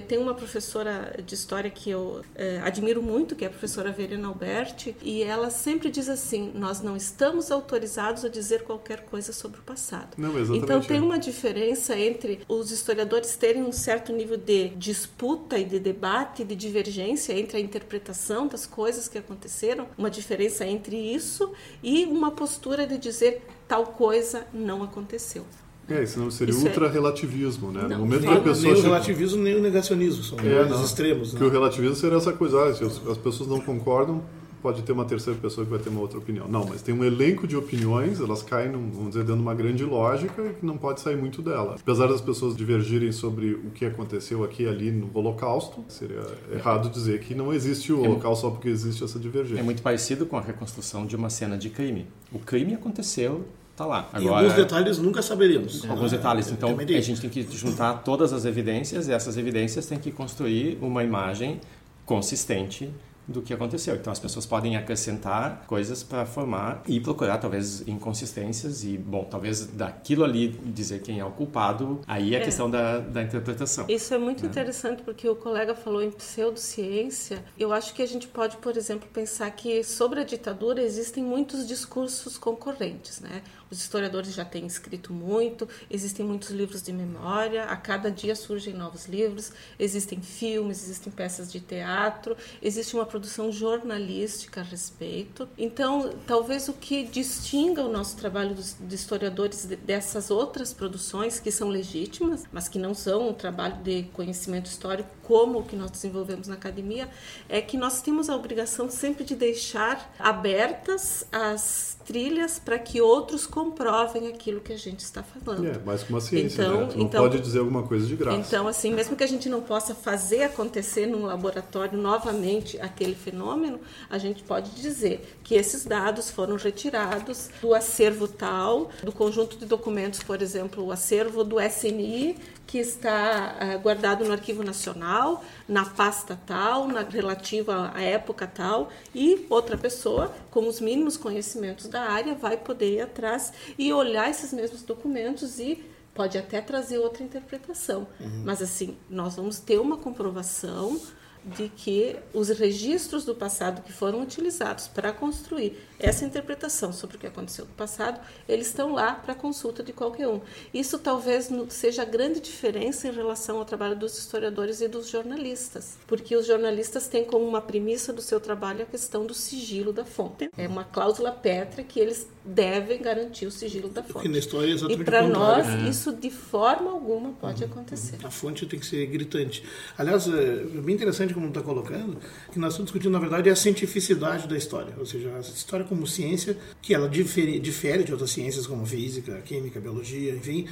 Tem 0.06 0.19
uma 0.19 0.34
professora 0.34 1.20
de 1.25 1.34
história 1.34 1.70
que 1.70 1.90
eu 1.90 2.23
é, 2.34 2.58
admiro 2.58 3.02
muito, 3.02 3.34
que 3.34 3.44
é 3.44 3.49
a 3.49 3.50
professora 3.50 3.90
Verena 3.90 4.29
Alberti, 4.29 4.96
e 5.02 5.23
ela 5.23 5.50
sempre 5.50 5.90
diz 5.90 6.08
assim: 6.08 6.52
nós 6.55 6.81
não 6.81 6.96
estamos 6.96 7.50
autorizados 7.50 8.25
a 8.25 8.29
dizer 8.29 8.62
qualquer 8.62 9.05
coisa 9.05 9.32
sobre 9.32 9.61
o 9.61 9.62
passado. 9.62 10.14
Não, 10.17 10.31
exatamente. 10.38 10.64
Então 10.64 10.81
tem 10.81 11.00
uma 11.00 11.19
diferença 11.19 11.99
entre 11.99 12.40
os 12.49 12.70
historiadores 12.70 13.34
terem 13.37 13.62
um 13.62 13.73
certo 13.73 14.12
nível 14.12 14.37
de 14.37 14.69
disputa 14.70 15.58
e 15.58 15.64
de 15.64 15.79
debate, 15.79 16.44
de 16.44 16.55
divergência 16.55 17.32
entre 17.32 17.56
a 17.56 17.61
interpretação 17.61 18.46
das 18.46 18.67
coisas 18.67 19.08
que 19.08 19.19
aconteceram, 19.19 19.88
uma 19.99 20.11
diferença 20.11 20.64
entre 20.64 20.96
isso 20.96 21.52
e 21.82 22.05
uma 22.05 22.31
postura 22.31 22.87
de 22.87 22.99
dizer 22.99 23.43
tal 23.67 23.87
coisa 23.87 24.46
não 24.52 24.82
aconteceu. 24.82 25.44
É, 25.93 26.06
senão 26.06 26.31
seria 26.31 26.53
Isso 26.55 26.65
é- 26.67 26.69
ultra-relativismo, 26.69 27.71
né? 27.73 27.83
Não, 27.83 27.89
no 27.91 27.99
momento 27.99 28.21
que 28.21 28.27
Nem, 28.27 28.37
a 28.37 28.41
pessoa... 28.41 28.73
nem 28.73 28.81
o 28.81 28.85
relativismo, 28.85 29.43
nem 29.43 29.56
o 29.56 29.61
negacionismo. 29.61 30.23
São 30.23 30.39
É, 30.41 30.62
os 30.62 30.71
não. 30.71 30.85
extremos. 30.85 31.33
Né? 31.35 31.39
Que 31.41 31.44
o 31.47 31.50
relativismo 31.50 31.97
seria 31.97 32.17
essa 32.17 32.33
coisa, 32.33 32.62
ah, 32.65 32.75
se 32.75 32.85
as, 32.85 33.06
as 33.06 33.19
pessoas 33.19 33.49
não 33.49 33.61
concordam, 33.61 34.23
pode 34.62 34.83
ter 34.83 34.93
uma 34.93 35.05
terceira 35.05 35.37
pessoa 35.41 35.65
que 35.65 35.71
vai 35.73 35.81
ter 35.81 35.89
uma 35.89 36.00
outra 36.00 36.19
opinião. 36.19 36.47
Não, 36.47 36.65
mas 36.65 36.81
tem 36.83 36.94
um 36.94 37.03
elenco 37.03 37.49
de 37.49 37.56
opiniões, 37.56 38.21
elas 38.21 38.44
caem, 38.44 38.71
num, 38.71 38.91
vamos 38.93 39.09
dizer, 39.09 39.23
dentro 39.23 39.35
de 39.37 39.43
uma 39.43 39.55
grande 39.56 39.85
lógica 39.85 40.41
e 40.41 40.55
que 40.55 40.65
não 40.65 40.79
pode 40.79 41.00
sair 41.00 41.17
muito 41.17 41.43
dela. 41.43 41.75
Apesar 41.81 42.06
das 42.06 42.21
pessoas 42.21 42.56
divergirem 42.56 43.11
sobre 43.11 43.55
o 43.55 43.71
que 43.75 43.85
aconteceu 43.85 44.44
aqui 44.44 44.62
e 44.62 44.69
ali 44.69 44.93
no 44.93 45.11
Holocausto, 45.12 45.85
seria 45.89 46.23
errado 46.53 46.89
dizer 46.91 47.19
que 47.19 47.35
não 47.35 47.53
existe 47.53 47.93
o 47.93 48.03
Holocausto 48.03 48.43
só 48.47 48.50
porque 48.53 48.69
existe 48.69 49.03
essa 49.03 49.19
divergência. 49.19 49.59
É 49.61 49.65
muito 49.65 49.83
parecido 49.83 50.27
com 50.27 50.37
a 50.37 50.41
reconstrução 50.41 51.06
de 51.06 51.17
uma 51.17 51.29
cena 51.29 51.59
de 51.59 51.69
crime. 51.69 52.06
O 52.32 52.39
crime 52.39 52.72
aconteceu, 52.75 53.44
tá 53.82 53.89
lá. 53.89 54.08
E 54.15 54.17
Agora, 54.19 54.43
alguns 54.43 54.55
detalhes 54.55 54.98
nunca 54.98 55.22
saberíamos. 55.22 55.89
alguns 55.89 56.10
detalhes. 56.10 56.51
Então, 56.51 56.77
a 56.79 57.01
gente 57.01 57.20
tem 57.20 57.31
que 57.31 57.43
juntar 57.56 57.94
todas 58.05 58.32
as 58.32 58.44
evidências 58.44 59.08
e 59.08 59.12
essas 59.12 59.36
evidências 59.36 59.86
têm 59.86 59.98
que 59.98 60.10
construir 60.10 60.79
uma 60.81 61.03
imagem 61.03 61.60
consistente 62.06 62.91
do 63.27 63.41
que 63.41 63.55
aconteceu. 63.55 63.94
Então, 63.94 64.12
as 64.12 64.19
pessoas 64.19 64.44
podem 64.44 64.77
acrescentar 64.77 65.65
coisas 65.69 66.03
para 66.03 66.27
formar 66.27 66.82
e 66.89 66.98
procurar, 66.98 67.39
talvez, 67.39 67.86
inconsistências 67.86 68.82
e, 68.82 68.98
bom, 68.98 69.22
talvez 69.22 69.65
daquilo 69.65 70.24
ali 70.24 70.48
dizer 70.48 71.03
quem 71.03 71.20
é 71.20 71.24
o 71.24 71.31
culpado, 71.31 72.01
aí 72.08 72.34
é 72.34 72.39
a 72.39 72.41
É. 72.41 72.44
questão 72.44 72.69
da, 72.69 72.98
da 72.98 73.22
interpretação. 73.22 73.84
Isso 73.89 74.12
é 74.12 74.19
muito 74.19 74.44
interessante 74.44 75.03
porque 75.05 75.29
o 75.29 75.36
colega 75.36 75.72
falou 75.72 76.03
em 76.03 76.10
pseudociência. 76.10 77.44
Eu 77.56 77.72
acho 77.72 77.94
que 77.94 78.03
a 78.03 78.06
gente 78.06 78.27
pode, 78.27 78.56
por 78.56 78.77
exemplo, 78.77 79.08
pensar 79.12 79.48
que 79.53 79.84
sobre 79.84 80.20
a 80.20 80.24
ditadura 80.24 80.82
existem 80.82 81.22
muitos 81.22 81.67
discursos 81.67 82.36
concorrentes, 82.36 83.20
né? 83.20 83.43
Os 83.72 83.79
historiadores 83.79 84.34
já 84.34 84.44
têm 84.44 84.67
escrito 84.67 85.14
muito, 85.14 85.67
existem 85.91 86.26
muitos 86.26 86.50
livros 86.50 86.82
de 86.82 86.93
memória, 86.93 87.64
a 87.64 87.74
cada 87.74 88.10
dia 88.10 88.36
surgem 88.36 88.74
novos 88.74 89.06
livros, 89.06 89.50
existem 89.79 90.20
filmes, 90.20 90.84
existem 90.84 91.10
peças 91.10 91.50
de 91.50 91.58
teatro, 91.58 92.36
existe 92.60 92.94
uma 92.94 93.06
produção 93.06 93.50
jornalística 93.50 94.60
a 94.60 94.62
respeito. 94.62 95.48
Então, 95.56 96.12
talvez 96.26 96.69
o 96.69 96.74
que 96.74 97.05
distinga 97.05 97.82
o 97.82 97.91
nosso 97.91 98.14
trabalho 98.19 98.55
de 98.55 98.94
historiadores 98.94 99.64
de- 99.64 99.76
dessas 99.76 100.31
outras 100.31 100.74
produções 100.74 101.41
que 101.41 101.50
são 101.50 101.70
legítimas, 101.70 102.44
mas 102.52 102.69
que 102.69 102.79
não 102.79 102.93
são 102.93 103.31
um 103.31 103.32
trabalho 103.32 103.76
de 103.82 104.02
conhecimento 104.12 104.67
histórico 104.67 105.08
como 105.22 105.60
o 105.60 105.64
que 105.64 105.74
nós 105.74 105.91
desenvolvemos 105.91 106.46
na 106.46 106.56
academia, 106.56 107.08
é 107.48 107.62
que 107.62 107.79
nós 107.79 108.02
temos 108.02 108.29
a 108.29 108.36
obrigação 108.36 108.91
sempre 108.91 109.24
de 109.24 109.34
deixar 109.34 110.14
abertas 110.19 111.24
as 111.32 111.96
trilhas 112.05 112.58
para 112.58 112.79
que 112.79 113.00
outros 113.00 113.46
comprovem 113.62 114.26
aquilo 114.28 114.60
que 114.60 114.72
a 114.72 114.76
gente 114.76 115.00
está 115.00 115.22
falando. 115.22 115.66
É, 115.66 115.78
mais 115.84 116.02
que 116.02 116.10
uma 116.12 116.20
ciência, 116.20 116.62
Então- 116.62 116.81
né? 116.86 116.92
Não 116.96 117.02
então- 117.04 117.22
pode 117.22 117.40
dizer 117.40 117.60
alguma 117.60 117.82
coisa 117.84 118.06
de 118.06 118.16
graça. 118.16 118.36
Então, 118.38 118.66
assim, 118.66 118.92
mesmo 118.92 119.16
que 119.16 119.22
a 119.22 119.26
gente 119.26 119.48
não 119.48 119.60
possa 119.60 119.94
fazer 119.94 120.42
acontecer 120.42 121.06
num 121.06 121.24
laboratório 121.24 121.96
novamente 121.96 122.81
aquele 122.81 123.14
fenômeno, 123.14 123.81
a 124.10 124.19
gente 124.19 124.42
pode 124.42 124.70
dizer 124.72 125.36
que 125.44 125.54
esses 125.54 125.84
dados 125.84 126.31
foram 126.31 126.56
retirados 126.56 127.50
do 127.60 127.74
acervo 127.74 128.26
tal, 128.26 128.90
do 129.02 129.12
conjunto 129.12 129.56
de 129.56 129.64
documentos, 129.66 130.22
por 130.22 130.42
exemplo, 130.42 130.84
o 130.84 130.90
acervo 130.90 131.44
do 131.44 131.60
SNI, 131.60 132.36
que 132.72 132.79
está 132.79 133.55
uh, 133.60 133.79
guardado 133.81 134.24
no 134.24 134.32
Arquivo 134.32 134.62
Nacional, 134.62 135.44
na 135.69 135.84
pasta 135.84 136.41
tal, 136.46 136.88
na 136.88 137.02
relativa 137.02 137.93
à 137.94 138.00
época 138.00 138.46
tal, 138.46 138.88
e 139.14 139.46
outra 139.50 139.76
pessoa, 139.76 140.34
com 140.50 140.67
os 140.67 140.81
mínimos 140.81 141.19
conhecimentos 141.19 141.86
da 141.86 142.00
área, 142.00 142.34
vai 142.34 142.56
poder 142.56 142.94
ir 142.94 143.00
atrás 143.02 143.52
e 143.76 143.93
olhar 143.93 144.31
esses 144.31 144.55
mesmos 144.55 144.82
documentos 144.84 145.58
e 145.58 145.84
pode 146.14 146.38
até 146.38 146.62
trazer 146.62 146.96
outra 146.96 147.22
interpretação. 147.22 148.08
Uhum. 148.19 148.43
Mas 148.43 148.62
assim, 148.62 148.96
nós 149.10 149.36
vamos 149.36 149.58
ter 149.58 149.79
uma 149.79 149.98
comprovação 149.98 150.98
de 151.44 151.69
que 151.69 152.17
os 152.32 152.49
registros 152.49 153.25
do 153.25 153.34
passado 153.34 153.82
que 153.82 153.93
foram 153.93 154.22
utilizados 154.22 154.87
para 154.89 155.13
construir 155.13 155.77
essa 155.99 156.25
interpretação 156.25 156.93
sobre 156.93 157.17
o 157.17 157.19
que 157.19 157.27
aconteceu 157.27 157.65
no 157.65 157.72
passado, 157.72 158.20
eles 158.49 158.67
estão 158.67 158.93
lá 158.93 159.15
para 159.15 159.34
consulta 159.34 159.82
de 159.82 159.93
qualquer 159.93 160.29
um. 160.29 160.41
Isso 160.75 160.99
talvez 160.99 161.49
seja 161.69 162.03
a 162.03 162.05
grande 162.05 162.41
diferença 162.41 163.08
em 163.08 163.13
relação 163.13 163.58
ao 163.58 163.65
trabalho 163.65 163.96
dos 163.96 164.19
historiadores 164.19 164.81
e 164.81 164.89
dos 164.89 165.08
jornalistas, 165.08 165.99
porque 166.06 166.37
os 166.37 166.46
jornalistas 166.46 167.08
têm 167.08 167.25
como 167.25 167.46
uma 167.46 167.61
premissa 167.61 168.13
do 168.13 168.20
seu 168.20 168.41
trabalho 168.41 168.82
a 168.82 168.87
questão 168.87 169.25
do 169.25 169.34
sigilo 169.34 169.93
da 169.93 170.05
fonte. 170.05 170.51
É 170.56 170.67
uma 170.67 170.84
cláusula 170.84 171.31
pétrea 171.31 171.84
que 171.84 172.01
eles 172.01 172.27
devem 172.44 173.01
garantir 173.01 173.46
o 173.46 173.51
sigilo 173.51 173.89
da 173.89 174.03
fonte. 174.03 174.29
na 174.29 174.39
história 174.39 174.72
é 174.72 174.93
e 174.93 175.05
para 175.05 175.22
nós, 175.22 175.69
é. 175.69 175.89
isso 175.89 176.13
de 176.13 176.31
forma 176.31 176.91
alguma 176.91 177.32
pode 177.32 177.63
uhum. 177.63 177.70
acontecer. 177.70 178.19
A 178.25 178.31
fonte 178.31 178.67
tem 178.67 178.81
que 178.81 178.87
ser 178.87 179.06
gritante. 179.06 179.63
Aliás, 179.96 180.27
é 180.27 180.65
bem 180.65 180.94
interessante 180.94 181.31
como 181.32 181.48
está 181.48 181.60
colocando, 181.60 182.19
que 182.51 182.58
nós 182.58 182.72
estamos 182.72 182.91
discutindo, 182.91 183.12
na 183.12 183.19
verdade, 183.19 183.48
é 183.48 183.53
a 183.53 183.56
cientificidade 183.56 184.46
da 184.48 184.56
história. 184.56 184.94
Ou 184.98 185.06
seja, 185.06 185.34
a 185.34 185.41
história 185.41 185.84
como 185.84 186.06
ciência, 186.06 186.56
que 186.81 186.94
ela 186.94 187.08
difere, 187.08 187.58
difere 187.58 188.05
de 188.05 188.12
outras 188.12 188.31
ciências 188.31 188.67
como 188.67 188.84
física, 188.86 189.41
química, 189.43 189.81
biologia, 189.81 190.34
enfim, 190.34 190.67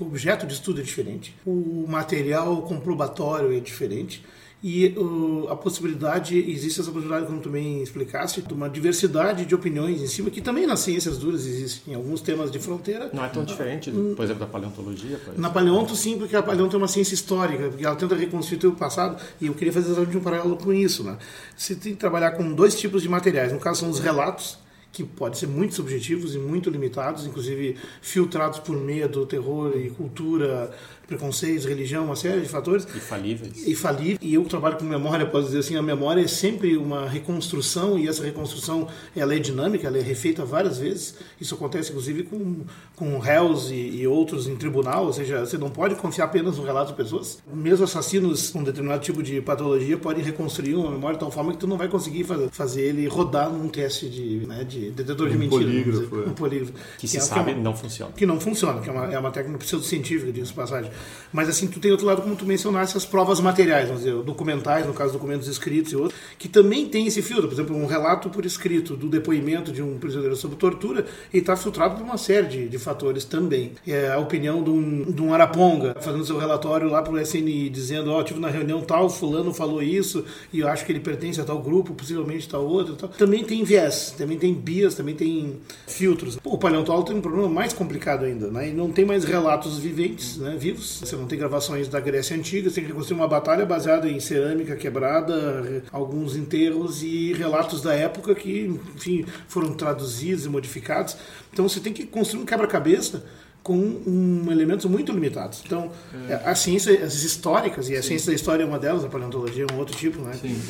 o 0.00 0.04
objeto 0.04 0.46
de 0.46 0.54
estudo 0.54 0.80
é 0.80 0.84
diferente, 0.84 1.34
o 1.46 1.86
material 1.88 2.62
comprobatório 2.62 3.52
é 3.56 3.60
diferente 3.60 4.22
e 4.62 4.94
uh, 4.96 5.48
a 5.50 5.56
possibilidade, 5.56 6.38
existe 6.38 6.80
essa 6.80 6.92
possibilidade, 6.92 7.26
como 7.26 7.40
também 7.40 7.82
explicaste, 7.82 8.40
de 8.42 8.54
uma 8.54 8.70
diversidade 8.70 9.44
de 9.44 9.54
opiniões 9.54 10.00
em 10.00 10.06
cima, 10.06 10.30
que 10.30 10.40
também 10.40 10.66
nas 10.66 10.80
ciências 10.80 11.18
duras 11.18 11.44
existem 11.44 11.94
alguns 11.94 12.20
temas 12.20 12.50
de 12.50 12.60
fronteira. 12.60 13.10
Não 13.12 13.24
é 13.24 13.28
tão 13.28 13.44
diferente, 13.44 13.90
uh, 13.90 14.14
por 14.14 14.24
exemplo, 14.24 14.40
da 14.40 14.46
paleontologia? 14.46 15.20
Na 15.36 15.50
paleonto, 15.50 15.96
sim, 15.96 16.16
porque 16.16 16.36
a 16.36 16.42
paleonto 16.42 16.76
é 16.76 16.78
uma 16.78 16.86
ciência 16.86 17.14
histórica, 17.14 17.68
porque 17.70 17.84
ela 17.84 17.96
tenta 17.96 18.14
reconstituir 18.14 18.70
o 18.70 18.76
passado, 18.76 19.20
e 19.40 19.46
eu 19.46 19.54
queria 19.54 19.72
fazer 19.72 19.88
exatamente 19.88 20.16
um 20.16 20.22
paralelo 20.22 20.56
com 20.56 20.72
isso. 20.72 21.02
Né? 21.02 21.18
Você 21.56 21.74
tem 21.74 21.92
que 21.94 21.98
trabalhar 21.98 22.30
com 22.32 22.52
dois 22.52 22.78
tipos 22.78 23.02
de 23.02 23.08
materiais, 23.08 23.52
no 23.52 23.58
caso 23.58 23.80
são 23.80 23.90
os 23.90 23.98
relatos, 23.98 24.58
que 24.92 25.02
podem 25.02 25.38
ser 25.38 25.46
muito 25.46 25.74
subjetivos 25.74 26.34
e 26.34 26.38
muito 26.38 26.68
limitados, 26.68 27.26
inclusive 27.26 27.76
filtrados 28.02 28.58
por 28.58 28.76
medo, 28.76 29.24
terror 29.24 29.72
e 29.74 29.88
cultura 29.88 30.70
preconceitos, 31.12 31.64
religião, 31.64 32.04
uma 32.04 32.16
série 32.16 32.40
de 32.40 32.48
fatores. 32.48 32.86
E 32.94 33.00
falíveis. 33.00 33.66
E 33.66 33.74
falíveis. 33.74 34.18
E 34.20 34.34
eu 34.34 34.44
trabalho 34.44 34.76
com 34.76 34.84
memória, 34.84 35.26
posso 35.26 35.46
dizer 35.46 35.58
assim, 35.58 35.76
a 35.76 35.82
memória 35.82 36.22
é 36.22 36.26
sempre 36.26 36.76
uma 36.76 37.08
reconstrução 37.08 37.98
e 37.98 38.08
essa 38.08 38.24
reconstrução 38.24 38.88
ela 39.14 39.34
é 39.34 39.38
dinâmica, 39.38 39.86
ela 39.86 39.98
é 39.98 40.00
refeita 40.00 40.44
várias 40.44 40.78
vezes. 40.78 41.14
Isso 41.40 41.54
acontece 41.54 41.90
inclusive 41.90 42.24
com, 42.24 42.62
com 42.96 43.18
réus 43.18 43.70
e, 43.70 43.74
e 43.74 44.06
outros 44.06 44.46
em 44.46 44.56
tribunal, 44.56 45.06
ou 45.06 45.12
seja, 45.12 45.40
você 45.40 45.58
não 45.58 45.70
pode 45.70 45.94
confiar 45.96 46.26
apenas 46.26 46.56
no 46.56 46.64
relato 46.64 46.92
de 46.92 46.96
pessoas. 46.96 47.38
Mesmo 47.52 47.84
assassinos 47.84 48.50
com 48.50 48.62
determinado 48.62 49.02
tipo 49.02 49.22
de 49.22 49.40
patologia 49.40 49.96
podem 49.98 50.24
reconstruir 50.24 50.74
uma 50.74 50.90
memória 50.90 51.14
de 51.16 51.20
tal 51.20 51.30
forma 51.30 51.52
que 51.52 51.58
tu 51.58 51.66
não 51.66 51.76
vai 51.76 51.88
conseguir 51.88 52.24
fazer, 52.24 52.48
fazer 52.50 52.82
ele 52.82 53.06
rodar 53.06 53.50
num 53.50 53.68
teste 53.68 54.08
de, 54.08 54.46
né, 54.46 54.64
de 54.64 54.90
detetor 54.90 55.28
de 55.28 55.36
um 55.36 55.38
mentira. 55.38 55.62
Polígrafo, 55.62 56.16
é. 56.16 56.28
Um 56.28 56.34
polígrafo. 56.34 56.72
Que, 56.72 57.00
que 57.00 57.08
se 57.08 57.18
é, 57.18 57.20
sabe 57.20 57.44
que 57.44 57.50
é 57.50 57.54
uma, 57.54 57.62
não 57.62 57.76
funciona. 57.76 58.12
Que 58.12 58.26
não 58.26 58.40
funciona, 58.40 58.80
que 58.80 58.88
é 58.88 58.92
uma, 58.92 59.12
é 59.12 59.18
uma 59.18 59.30
técnica 59.30 59.58
pseudocientífica, 59.58 60.32
disso 60.32 60.54
passagem. 60.54 60.90
Mas 61.32 61.48
assim, 61.48 61.66
tu 61.66 61.80
tem 61.80 61.90
outro 61.90 62.06
lado, 62.06 62.22
como 62.22 62.36
tu 62.36 62.44
mencionaste, 62.44 62.96
as 62.96 63.06
provas 63.06 63.40
materiais, 63.40 63.88
vamos 63.88 64.04
dizer, 64.04 64.14
documentais, 64.22 64.86
no 64.86 64.92
caso 64.92 65.12
documentos 65.12 65.48
escritos 65.48 65.92
e 65.92 65.96
outros, 65.96 66.18
que 66.38 66.48
também 66.48 66.86
tem 66.86 67.06
esse 67.06 67.22
filtro. 67.22 67.48
Por 67.48 67.54
exemplo, 67.54 67.76
um 67.76 67.86
relato 67.86 68.28
por 68.28 68.44
escrito 68.44 68.96
do 68.96 69.08
depoimento 69.08 69.72
de 69.72 69.82
um 69.82 69.98
prisioneiro 69.98 70.36
sob 70.36 70.56
tortura, 70.56 71.06
e 71.32 71.38
está 71.38 71.56
filtrado 71.56 71.96
por 71.96 72.04
uma 72.04 72.18
série 72.18 72.46
de, 72.46 72.68
de 72.68 72.78
fatores 72.78 73.24
também. 73.24 73.72
É 73.86 74.10
a 74.10 74.18
opinião 74.18 74.62
de 74.62 74.70
um, 74.70 75.10
de 75.10 75.22
um 75.22 75.32
Araponga, 75.32 75.96
fazendo 76.00 76.24
seu 76.24 76.38
relatório 76.38 76.88
lá 76.88 77.00
para 77.00 77.14
o 77.14 77.18
SNI, 77.18 77.70
dizendo, 77.70 78.10
ó, 78.10 78.20
oh, 78.20 78.24
tive 78.24 78.38
na 78.38 78.48
reunião 78.48 78.82
tal, 78.82 79.08
fulano 79.08 79.54
falou 79.54 79.82
isso, 79.82 80.24
e 80.52 80.60
eu 80.60 80.68
acho 80.68 80.84
que 80.84 80.92
ele 80.92 81.00
pertence 81.00 81.40
a 81.40 81.44
tal 81.44 81.60
grupo, 81.60 81.94
possivelmente 81.94 82.48
tal 82.48 82.66
outro. 82.66 82.94
Tal. 82.94 83.08
Também 83.08 83.44
tem 83.44 83.64
viés, 83.64 84.14
também 84.16 84.38
tem 84.38 84.52
bias, 84.52 84.94
também 84.94 85.14
tem 85.14 85.60
filtros. 85.86 86.36
Pô, 86.36 86.50
o 86.50 86.58
paleontólogo 86.58 87.08
tem 87.08 87.16
um 87.16 87.20
problema 87.20 87.48
mais 87.48 87.72
complicado 87.72 88.24
ainda, 88.24 88.48
né? 88.48 88.68
E 88.68 88.72
não 88.72 88.90
tem 88.90 89.04
mais 89.04 89.24
relatos 89.24 89.78
viventes, 89.78 90.36
né, 90.36 90.56
vivos. 90.58 90.91
Você 91.00 91.16
não 91.16 91.26
tem 91.26 91.38
gravações 91.38 91.88
da 91.88 92.00
Grécia 92.00 92.36
Antiga, 92.36 92.68
você 92.68 92.76
tem 92.76 92.84
que 92.84 92.90
reconstruir 92.90 93.18
uma 93.18 93.28
batalha 93.28 93.64
baseada 93.64 94.08
em 94.08 94.20
cerâmica 94.20 94.76
quebrada, 94.76 95.82
alguns 95.90 96.36
enterros 96.36 97.02
e 97.02 97.32
relatos 97.32 97.82
da 97.82 97.94
época 97.94 98.34
que, 98.34 98.78
enfim, 98.94 99.24
foram 99.48 99.72
traduzidos 99.74 100.44
e 100.44 100.48
modificados. 100.48 101.16
Então 101.52 101.68
você 101.68 101.80
tem 101.80 101.92
que 101.92 102.06
construir 102.06 102.42
um 102.42 102.46
quebra-cabeça 102.46 103.24
com 103.62 103.76
um, 103.76 104.50
elementos 104.50 104.86
muito 104.86 105.12
limitados. 105.12 105.62
Então, 105.64 105.92
é. 106.28 106.34
as 106.44 106.58
ciências 106.58 107.22
históricas, 107.22 107.88
e 107.88 107.94
a 107.94 108.02
Sim. 108.02 108.08
ciência 108.08 108.26
da 108.28 108.34
história 108.34 108.64
é 108.64 108.66
uma 108.66 108.78
delas, 108.78 109.04
a 109.04 109.08
paleontologia 109.08 109.64
é 109.68 109.72
um 109.72 109.78
outro 109.78 109.96
tipo, 109.96 110.20
né? 110.20 110.32
Sim. 110.34 110.60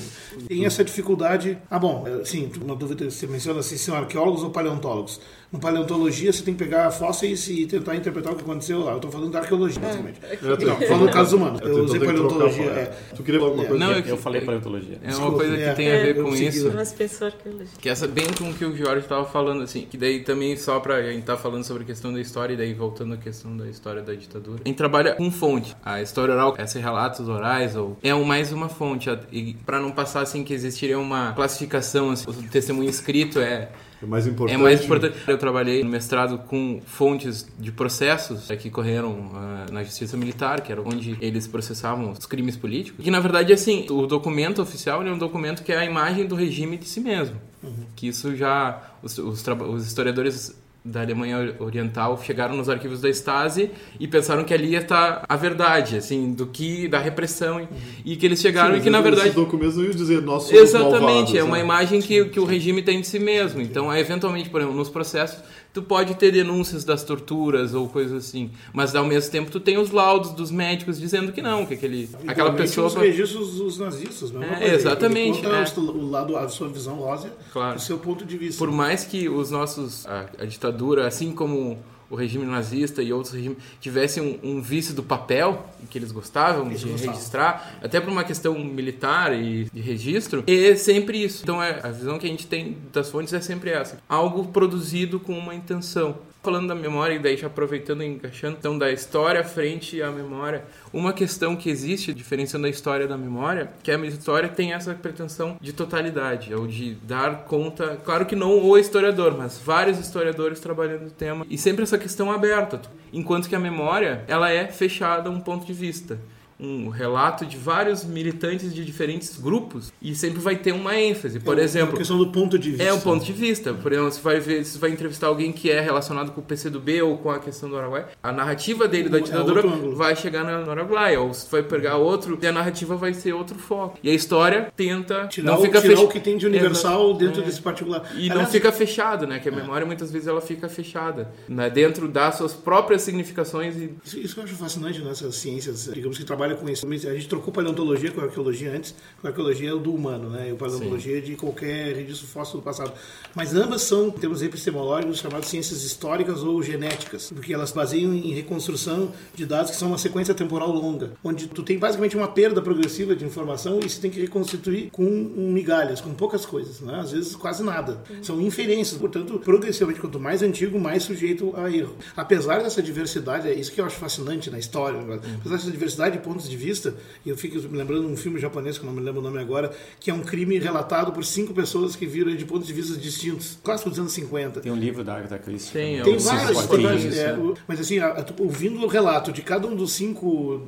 Tem 0.47 0.67
essa 0.67 0.85
dificuldade. 0.85 1.57
Ah, 1.71 1.79
bom, 1.79 2.05
sim, 2.25 2.51
uma 2.61 2.77
dúvida, 2.77 3.11
você 3.11 3.27
menciona 3.27 3.61
assim, 3.61 3.77
são 3.77 3.97
arqueólogos 3.97 4.43
ou 4.43 4.51
paleontólogos? 4.51 5.21
No 5.53 5.59
paleontologia, 5.59 6.33
você 6.33 6.43
tem 6.43 6.55
que 6.55 6.65
pegar 6.65 6.91
fósseis 6.91 7.47
e 7.47 7.67
tentar 7.67 7.95
interpretar 7.95 8.33
o 8.33 8.37
que 8.37 8.43
aconteceu 8.43 8.81
lá. 8.81 8.93
Eu 8.93 8.97
estou 8.97 9.11
falando 9.11 9.33
da 9.33 9.41
arqueologia, 9.41 9.83
é. 9.83 9.85
basicamente. 9.85 10.21
É. 10.23 10.39
Não, 10.41 10.77
falando 10.89 11.07
do 11.07 11.13
caso 11.13 11.37
humano. 11.37 11.61
Eu, 11.63 11.77
eu 11.77 11.85
usei 11.85 12.01
paleontologia. 12.01 12.71
É. 12.71 12.93
Tu 13.15 13.23
queria 13.23 13.39
falar 13.39 13.51
alguma 13.51 13.69
coisa? 13.69 13.85
Não, 13.85 13.93
eu, 13.93 14.05
eu 14.07 14.17
falei 14.17 14.41
paleontologia. 14.41 14.99
É 15.03 15.15
uma 15.15 15.31
coisa 15.31 15.55
que 15.55 15.75
tem 15.75 15.93
a 15.93 16.03
ver 16.03 16.23
com 16.23 16.35
isso. 16.35 16.73
Mas 16.75 16.95
pensou 16.95 17.27
arqueologia. 17.27 17.69
Que 17.79 17.91
essa, 17.91 18.09
bem 18.09 18.33
com 18.33 18.49
o 18.49 18.55
que 18.55 18.65
o 18.65 18.75
Jorge 18.75 19.01
estava 19.01 19.27
falando, 19.27 19.63
assim, 19.63 19.83
que 19.83 19.99
daí 19.99 20.21
também 20.21 20.57
só 20.57 20.81
para 20.81 20.97
a 20.97 21.03
gente 21.03 21.21
estar 21.21 21.37
tá 21.37 21.43
falando 21.43 21.65
sobre 21.65 21.83
a 21.83 21.87
questão 21.87 22.11
da 22.15 22.21
história 22.21 22.55
e 22.55 22.57
daí 22.57 22.73
voltando 22.73 23.13
à 23.13 23.19
questão 23.19 23.55
da 23.55 23.69
história 23.69 24.01
da 24.01 24.15
ditadura. 24.15 24.63
A 24.65 24.69
gente 24.69 24.79
trabalha 24.79 25.17
com 25.17 25.31
fonte. 25.31 25.77
A 25.85 26.01
história 26.01 26.33
oral, 26.33 26.55
esses 26.59 26.83
relatos 26.83 27.29
orais, 27.29 27.77
ou 27.77 27.99
é 28.03 28.15
mais 28.15 28.53
uma 28.53 28.71
fonte. 28.71 29.11
E 29.31 29.53
para 29.67 29.79
não 29.79 29.93
passar 29.93 30.23
assim 30.23 30.45
que 30.45 30.55
existiria 30.55 30.99
uma 30.99 31.33
classificação, 31.35 32.11
assim, 32.11 32.31
o 32.31 32.33
testemunho 32.45 32.89
escrito 32.89 33.39
é 33.39 33.69
é 34.03 34.07
mais 34.07 34.27
importante. 34.27 34.59
É 34.59 34.63
mais 34.63 34.85
importante. 34.85 35.17
Eu 35.29 35.39
trabalhei 35.43 35.83
no 35.83 35.91
mestrado 35.91 36.39
com 36.39 36.81
fontes 36.87 37.45
de 37.59 37.73
processos 37.73 38.47
que 38.61 38.71
correram 38.71 39.11
uh, 39.11 39.73
na 39.73 39.83
justiça 39.83 40.17
militar, 40.17 40.61
que 40.61 40.71
era 40.71 40.81
onde 40.81 41.19
eles 41.21 41.49
processavam 41.49 42.13
os 42.13 42.27
crimes 42.27 42.57
políticos. 42.57 43.05
Que 43.05 43.11
na 43.11 43.19
verdade, 43.19 43.53
assim, 43.53 43.85
o 43.91 44.07
documento 44.07 44.63
oficial 44.63 45.05
é 45.05 45.11
um 45.11 45.19
documento 45.19 45.65
que 45.65 45.73
é 45.73 45.79
a 45.79 45.85
imagem 45.85 46.29
do 46.29 46.37
regime 46.37 46.77
de 46.77 46.85
si 46.85 47.01
mesmo. 47.01 47.41
Uhum. 47.61 47.87
Que 47.97 48.07
isso 48.07 48.37
já 48.37 48.81
os, 49.03 49.19
os, 49.19 49.45
os 49.45 49.85
historiadores 49.85 50.57
da 50.85 51.01
Alemanha 51.01 51.55
Oriental 51.61 52.21
chegaram 52.23 52.57
nos 52.57 52.69
arquivos 52.69 53.01
da 53.01 53.09
Stasi 53.09 53.71
e 54.01 54.09
pensaram 54.09 54.43
que 54.43 54.53
ali 54.53 54.71
ia 54.71 54.81
estar 54.81 55.25
a 55.29 55.37
verdade, 55.37 55.97
assim, 55.97 56.33
do 56.33 56.47
que 56.47 56.89
da 56.89 56.99
repressão 56.99 57.59
uhum. 57.59 57.69
e 58.05 58.17
que 58.17 58.27
eles 58.27 58.41
chegaram 58.41 58.75
Sim, 58.75 58.81
e 58.81 58.83
que 58.83 58.91
na 58.91 59.01
verdade 59.01 59.31
documentos 59.31 59.77
iam 59.77 59.91
dizer 59.91 60.21
nós 60.23 60.45
somos 60.45 60.61
Exatamente, 60.61 61.01
malvados, 61.01 61.35
é 61.37 61.43
uma 61.45 61.57
né? 61.57 61.63
imagem 61.63 62.01
que, 62.01 62.25
que 62.27 62.41
o 62.41 62.45
regime 62.45 62.83
tem 62.83 63.01
de 63.01 63.07
si 63.07 63.21
mesmo. 63.21 63.61
Então, 63.61 63.95
eventualmente, 63.95 64.51
por 64.51 64.61
exemplo, 64.61 64.77
nos 64.77 64.89
processos 64.89 65.43
tu 65.73 65.83
pode 65.83 66.15
ter 66.15 66.31
denúncias 66.31 66.85
das 66.85 67.03
torturas 67.03 67.75
ou 67.75 67.89
coisas 67.89 68.27
assim, 68.27 68.51
mas 68.73 68.95
ao 68.95 69.05
mesmo 69.05 69.31
tempo 69.31 69.51
tu 69.51 69.59
tem 69.59 69.79
os 69.79 69.91
laudos 69.91 70.33
dos 70.33 70.51
médicos 70.51 71.01
dizendo 71.01 71.33
que 71.33 71.41
não, 71.41 71.65
que 71.65 71.75
aquele 71.75 72.11
aquela 72.27 72.53
pessoa 72.53 72.89
os 72.89 72.95
registros 72.95 73.57
dos 73.57 73.79
nazistas, 73.79 74.31
mesma 74.31 74.55
é, 74.57 74.59
coisa. 74.59 74.75
Exatamente. 74.75 75.45
É. 75.45 75.81
O 75.81 76.11
lado 76.11 76.37
a 76.37 76.49
sua 76.49 76.69
visão 76.69 77.01
óssea, 77.01 77.33
claro. 77.53 77.77
o 77.77 77.81
seu 77.81 77.99
ponto 77.99 78.25
de 78.25 78.37
vista. 78.37 78.59
Por 78.59 78.71
mais 78.71 79.05
que 79.05 79.29
os 79.29 79.51
nossos 79.51 80.07
a, 80.07 80.27
a 80.39 80.45
ditadura, 80.45 81.07
assim 81.07 81.33
como 81.33 81.79
o 82.13 82.15
regime 82.15 82.45
nazista 82.45 83.03
e 83.03 83.11
outros 83.11 83.33
regimes 83.33 83.57
tivessem 83.81 84.39
um, 84.45 84.57
um 84.57 84.61
vício 84.61 84.95
do 84.95 85.03
papel 85.03 85.67
que 85.89 85.97
eles 85.97 86.13
gostavam 86.13 86.67
eles 86.67 86.81
de 86.81 86.89
gostavam. 86.89 87.15
registrar, 87.15 87.79
até 87.83 88.01
por 88.03 88.11
uma 88.11 88.23
questão 88.23 88.59
militar 88.59 89.33
e 89.33 89.65
de 89.73 89.81
registro, 89.81 90.45
é 90.47 90.77
sempre 90.77 91.25
isso. 91.25 91.43
Então 91.43 91.63
é, 91.63 91.81
a 91.83 91.89
visão 91.89 92.19
que 92.19 92.27
a 92.27 92.29
gente 92.29 92.47
tem 92.47 92.77
das 92.93 93.11
fontes 93.11 93.33
é 93.33 93.41
sempre 93.41 93.71
essa: 93.71 93.99
algo 94.07 94.45
produzido 94.49 95.19
com 95.19 95.39
uma 95.39 95.55
intenção. 95.55 96.19
Falando 96.43 96.67
da 96.67 96.75
memória, 96.75 97.15
e 97.15 97.19
daí 97.21 97.37
já 97.37 97.47
aproveitando 97.47 98.03
e 98.03 98.07
encaixando, 98.07 98.57
então 98.59 98.77
da 98.77 98.91
história 98.91 99.45
frente 99.45 100.03
à 100.03 100.11
memória, 100.11 100.65
uma 100.93 101.13
questão 101.13 101.55
que 101.55 101.71
existe, 101.71 102.13
diferenciando 102.13 102.67
a 102.67 102.69
história 102.69 103.07
da 103.07 103.17
memória, 103.17 103.71
que 103.81 103.93
a 103.93 103.97
história 104.07 104.49
tem 104.49 104.73
essa 104.73 104.93
pretensão 104.93 105.57
de 105.61 105.73
totalidade, 105.73 106.53
ou 106.53 106.67
de 106.67 106.95
dar 106.95 107.45
conta, 107.45 107.97
claro 108.05 108.27
que 108.27 108.35
não 108.35 108.61
o 108.61 108.77
historiador, 108.77 109.39
mas 109.39 109.57
vários 109.57 110.01
historiadores 110.01 110.59
trabalhando 110.59 111.03
no 111.03 111.11
tema, 111.11 111.47
e 111.49 111.57
sempre 111.57 111.85
essa 111.85 111.97
questão 111.97 112.33
aberta, 112.33 112.83
enquanto 113.13 113.49
que 113.49 113.55
a 113.55 113.61
memória, 113.61 114.25
ela 114.27 114.51
é 114.51 114.67
fechada 114.67 115.29
a 115.29 115.33
um 115.33 115.39
ponto 115.39 115.65
de 115.65 115.73
vista 115.73 116.19
um 116.63 116.89
relato 116.89 117.45
de 117.45 117.57
vários 117.57 118.05
militantes 118.05 118.73
de 118.73 118.85
diferentes 118.85 119.37
grupos 119.41 119.93
e 120.01 120.15
sempre 120.15 120.39
vai 120.41 120.55
ter 120.57 120.73
uma 120.73 120.97
ênfase. 120.97 121.41
Por 121.41 121.59
é, 121.59 121.63
exemplo, 121.63 121.91
é 121.93 121.95
a 121.95 121.99
questão 121.99 122.17
do 122.19 122.29
ponto 122.29 122.59
de 122.59 122.71
vista. 122.71 122.85
É 122.85 122.93
um 122.93 123.01
ponto 123.01 123.25
de 123.25 123.33
vista. 123.33 123.75
Por 123.75 123.93
exemplo, 123.93 124.13
você 124.13 124.21
vai 124.21 124.39
ver, 124.41 124.65
você 124.65 124.79
vai 124.79 124.91
entrevistar 124.91 125.27
alguém 125.27 125.53
que 125.53 125.71
é 125.71 125.81
relacionado 125.81 126.31
com 126.33 126.41
o 126.41 126.45
PCdoB 126.45 127.03
ou 127.03 127.19
com 127.19 127.31
a 127.31 127.39
questão 127.39 127.69
do 127.69 127.77
Araguaia, 127.77 128.09
a 128.23 128.31
narrativa 128.33 128.87
dele 128.87 129.09
da 129.09 129.19
É 129.19 129.21
ditadura 129.23 129.67
ângulo. 129.67 129.97
vai 129.97 130.15
chegar 130.15 130.45
na, 130.45 130.71
Araguaia, 130.71 131.21
ou 131.21 131.35
se 131.35 131.51
vai 131.51 131.63
pegar 131.63 131.97
outro, 131.97 132.39
e 132.41 132.47
a 132.47 132.53
narrativa 132.53 132.97
vai 132.97 133.13
ser 133.13 133.33
outro 133.33 133.59
foco. 133.59 133.99
E 134.03 134.09
a 134.11 134.15
história 134.15 134.73
tenta 134.77 135.27
Tirar, 135.27 135.53
não 135.53 135.59
o, 135.59 135.63
fica 135.63 135.81
tirar 135.81 135.97
fech- 135.97 136.07
o 136.07 136.09
que 136.09 136.21
tem 136.21 136.37
de 136.37 136.47
universal 136.47 137.15
dentro 137.15 137.43
É. 137.43 137.45
desse 137.45 137.61
particular. 137.61 138.09
E 138.17 138.29
não 138.29 138.37
Aliás, 138.37 138.53
fica 138.53 138.71
fechado, 138.71 139.27
né? 139.27 139.39
Que 139.41 139.49
a 139.49 139.53
memória 139.53 139.85
muitas 139.87 140.11
vezes 140.13 140.29
ela 140.29 140.41
fica 140.41 140.69
fechada, 140.69 141.33
né? 141.49 141.69
Dentro 141.69 142.07
das 142.09 142.37
suas 142.37 142.53
próprias 142.53 143.03
significações 143.03 143.77
e 143.77 143.95
Isso, 144.05 144.19
isso 144.19 144.35
que 144.35 144.41
eu 144.41 144.45
acho 144.45 144.55
fascinante 144.55 145.01
nessas 145.01 145.35
ciências, 145.37 145.91
digamos 145.93 146.19
que 146.19 146.25
trabalham 146.25 146.52
com 146.55 146.69
isso. 146.69 146.87
A 146.87 147.15
gente 147.15 147.29
trocou 147.29 147.53
paleontologia 147.53 148.11
com 148.11 148.21
arqueologia 148.21 148.73
antes, 148.73 148.95
com 149.21 149.27
arqueologia 149.27 149.71
é 149.71 149.75
do 149.75 149.95
humano, 149.95 150.31
né? 150.31 150.49
E 150.49 150.53
a 150.53 150.55
paleontologia 150.55 151.19
é 151.19 151.21
de 151.21 151.37
qualquer 151.37 151.95
registro 151.97 152.27
fóssil 152.27 152.59
do 152.59 152.63
passado. 152.63 152.93
Mas 153.35 153.55
ambas 153.55 153.83
são, 153.83 154.09
em 154.09 154.11
termos 154.13 154.43
epistemológicos, 154.43 155.19
chamadas 155.19 155.47
ciências 155.47 155.83
históricas 155.83 156.43
ou 156.43 156.63
genéticas, 156.63 157.31
porque 157.31 157.53
elas 157.53 157.73
baseiam 157.73 158.13
em 158.13 158.33
reconstrução 158.33 159.13
de 159.35 159.47
dados 159.47 159.71
que 159.71 159.77
são 159.77 159.89
uma 159.89 159.99
sequência 159.99 160.35
temporal 160.35 160.71
longa, 160.71 161.13
onde 161.23 161.47
tu 161.49 161.63
tem 161.63 161.79
basicamente 161.79 162.17
uma 162.17 162.29
perda 162.29 162.61
progressiva 162.61 163.15
de 163.15 163.25
informação 163.25 163.81
e 163.81 163.89
você 163.89 164.01
tem 164.01 164.11
que 164.11 164.21
reconstituir 164.21 164.91
com 164.91 165.05
migalhas, 165.05 166.01
com 166.01 166.13
poucas 166.15 166.45
coisas, 166.47 166.81
né? 166.81 167.01
Às 167.01 167.13
vezes 167.13 167.37
quase 167.37 167.63
nada. 167.63 168.03
São 168.23 168.41
inferências, 168.41 168.99
portanto, 168.99 169.39
progressivamente, 169.39 170.01
quanto 170.01 170.21
mais 170.21 170.43
antigo, 170.43 170.79
mais 170.79 171.03
sujeito 171.03 171.53
a 171.57 171.71
erro. 171.71 171.97
Apesar 172.17 172.63
dessa 172.63 172.83
diversidade, 172.83 173.49
é 173.49 173.55
isso 173.55 173.73
que 173.73 173.81
eu 173.81 173.85
acho 173.85 173.97
fascinante 173.97 174.51
na 174.51 174.59
história, 174.59 175.01
né? 175.01 175.21
apesar 175.41 175.57
dessa 175.57 175.71
diversidade 175.71 176.19
de 176.19 176.23
pontos 176.33 176.49
de 176.49 176.57
vista, 176.57 176.95
e 177.25 177.29
eu 177.31 177.37
fico 177.37 177.57
me 177.69 177.77
lembrando 177.79 178.07
de 178.07 178.13
um 178.13 178.17
filme 178.17 178.39
japonês, 178.41 178.79
que 178.79 178.85
eu 178.85 178.89
não 178.91 178.95
me 178.95 179.03
lembro 179.05 179.21
o 179.21 179.25
nome 179.25 179.39
agora, 179.39 179.71
que 180.01 180.11
é 180.11 180.15
um 180.15 180.21
crime 180.21 180.59
relatado 180.59 181.13
por 181.13 181.25
cinco 181.25 181.53
pessoas 181.53 181.95
que 181.95 182.07
viram 182.07 182.35
de 182.35 182.45
pontos 182.45 182.67
de 182.67 182.73
vista 182.73 182.97
distintos, 182.97 183.59
clássico 183.63 183.91
dos 183.91 183.99
anos 183.99 184.13
50. 184.13 184.61
Tem 184.61 184.73
um 184.73 184.77
livro 184.77 185.05
da 185.05 185.17
Agatha 185.17 185.39
Christie. 185.39 185.73
Tem, 185.73 186.01
é 186.01 186.03
Tem 186.03 186.17
o 186.17 186.21
várias 186.21 186.59
histórias, 186.59 187.17
é, 187.17 187.37
né? 187.37 187.55
mas 187.69 187.81
assim, 187.81 187.99
a- 187.99 188.09
a- 188.21 188.27
ouvindo 188.39 188.83
o 188.83 188.87
relato 188.87 189.31
de 189.33 189.43
cada 189.43 189.67
um 189.67 189.77
dos 189.77 189.93
cinco, 189.93 190.63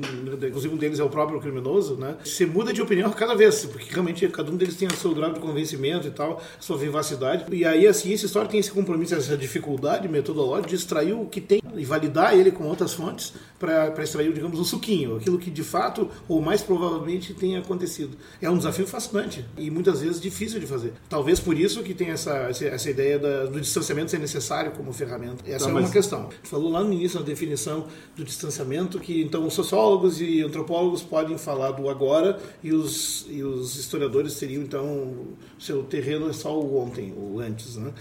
inclusive 0.46 0.74
um 0.74 0.76
deles 0.76 0.98
é 0.98 1.04
o 1.04 1.08
próprio 1.08 1.40
criminoso, 1.40 1.96
né? 1.96 2.16
Você 2.24 2.44
muda 2.46 2.72
de 2.72 2.82
opinião 2.82 3.10
cada 3.12 3.34
vez, 3.34 3.64
porque 3.64 3.86
realmente 3.92 4.26
cada 4.28 4.50
um 4.50 4.56
deles 4.56 4.76
tem 4.76 4.88
o 4.88 4.94
seu 4.94 5.14
grau 5.14 5.32
de 5.32 5.40
convencimento 5.40 6.06
e 6.06 6.10
tal, 6.10 6.42
a 6.58 6.62
sua 6.62 6.76
vivacidade. 6.76 7.44
E 7.52 7.64
aí 7.64 7.86
a 7.86 7.92
ciência 7.94 8.26
histórica 8.26 8.52
tem 8.52 8.60
esse 8.60 8.70
compromisso, 8.70 9.14
essa 9.14 9.36
dificuldade 9.36 10.08
metodológica 10.08 10.68
de 10.68 10.74
extrair 10.76 11.12
o 11.14 11.26
que 11.26 11.40
tem 11.40 11.60
e 11.78 11.84
validar 11.84 12.34
ele 12.36 12.50
com 12.50 12.64
outras 12.64 12.92
fontes 12.94 13.32
para 13.58 14.02
extrair, 14.02 14.32
digamos, 14.32 14.58
o 14.58 14.64
suquinho, 14.64 15.16
aquilo 15.16 15.38
que 15.38 15.50
de 15.50 15.62
fato 15.62 16.08
ou 16.28 16.40
mais 16.42 16.62
provavelmente 16.62 17.32
tenha 17.32 17.60
acontecido. 17.60 18.16
É 18.42 18.50
um 18.50 18.56
desafio 18.58 18.86
fascinante 18.86 19.44
e 19.56 19.70
muitas 19.70 20.00
vezes 20.00 20.20
difícil 20.20 20.60
de 20.60 20.66
fazer. 20.66 20.92
Talvez 21.08 21.40
por 21.40 21.58
isso 21.58 21.82
que 21.82 21.94
tem 21.94 22.08
essa, 22.10 22.32
essa, 22.50 22.90
ideia 22.90 23.18
da- 23.18 23.46
do 23.46 23.60
distanciamento 23.60 24.10
ser 24.10 24.18
necessário 24.18 24.72
como 24.72 24.92
ferramenta. 24.92 25.42
Essa 25.46 25.64
Tá, 25.64 25.70
é 25.70 25.74
uma 25.74 25.80
mas- 25.82 25.90
questão. 25.90 26.28
Tu 26.42 26.48
falou 26.48 26.70
lá 26.70 26.82
no 26.84 26.92
início 26.92 27.18
na 27.18 27.24
definição 27.24 27.86
do 28.16 28.22
distanciamento 28.24 28.98
que 28.98 29.22
então 29.22 29.46
os 29.46 29.54
sociólogos 29.54 30.20
e 30.20 30.42
antropólogos 30.42 31.02
podem 31.02 31.38
falar 31.38 31.70
do 31.72 31.88
agora 31.88 32.38
e 32.62 32.72
os, 32.72 33.24
e 33.30 33.42
os 33.42 33.76
historiadores 33.78 34.34
teriam 34.38 34.62
então 34.62 35.28
seu 35.58 35.82
terreno 35.84 36.28
é 36.28 36.32
só 36.32 36.58
o 36.58 36.78
ontem, 36.78 37.12
o 37.16 37.38
antes, 37.40 37.76
né? 37.76 37.92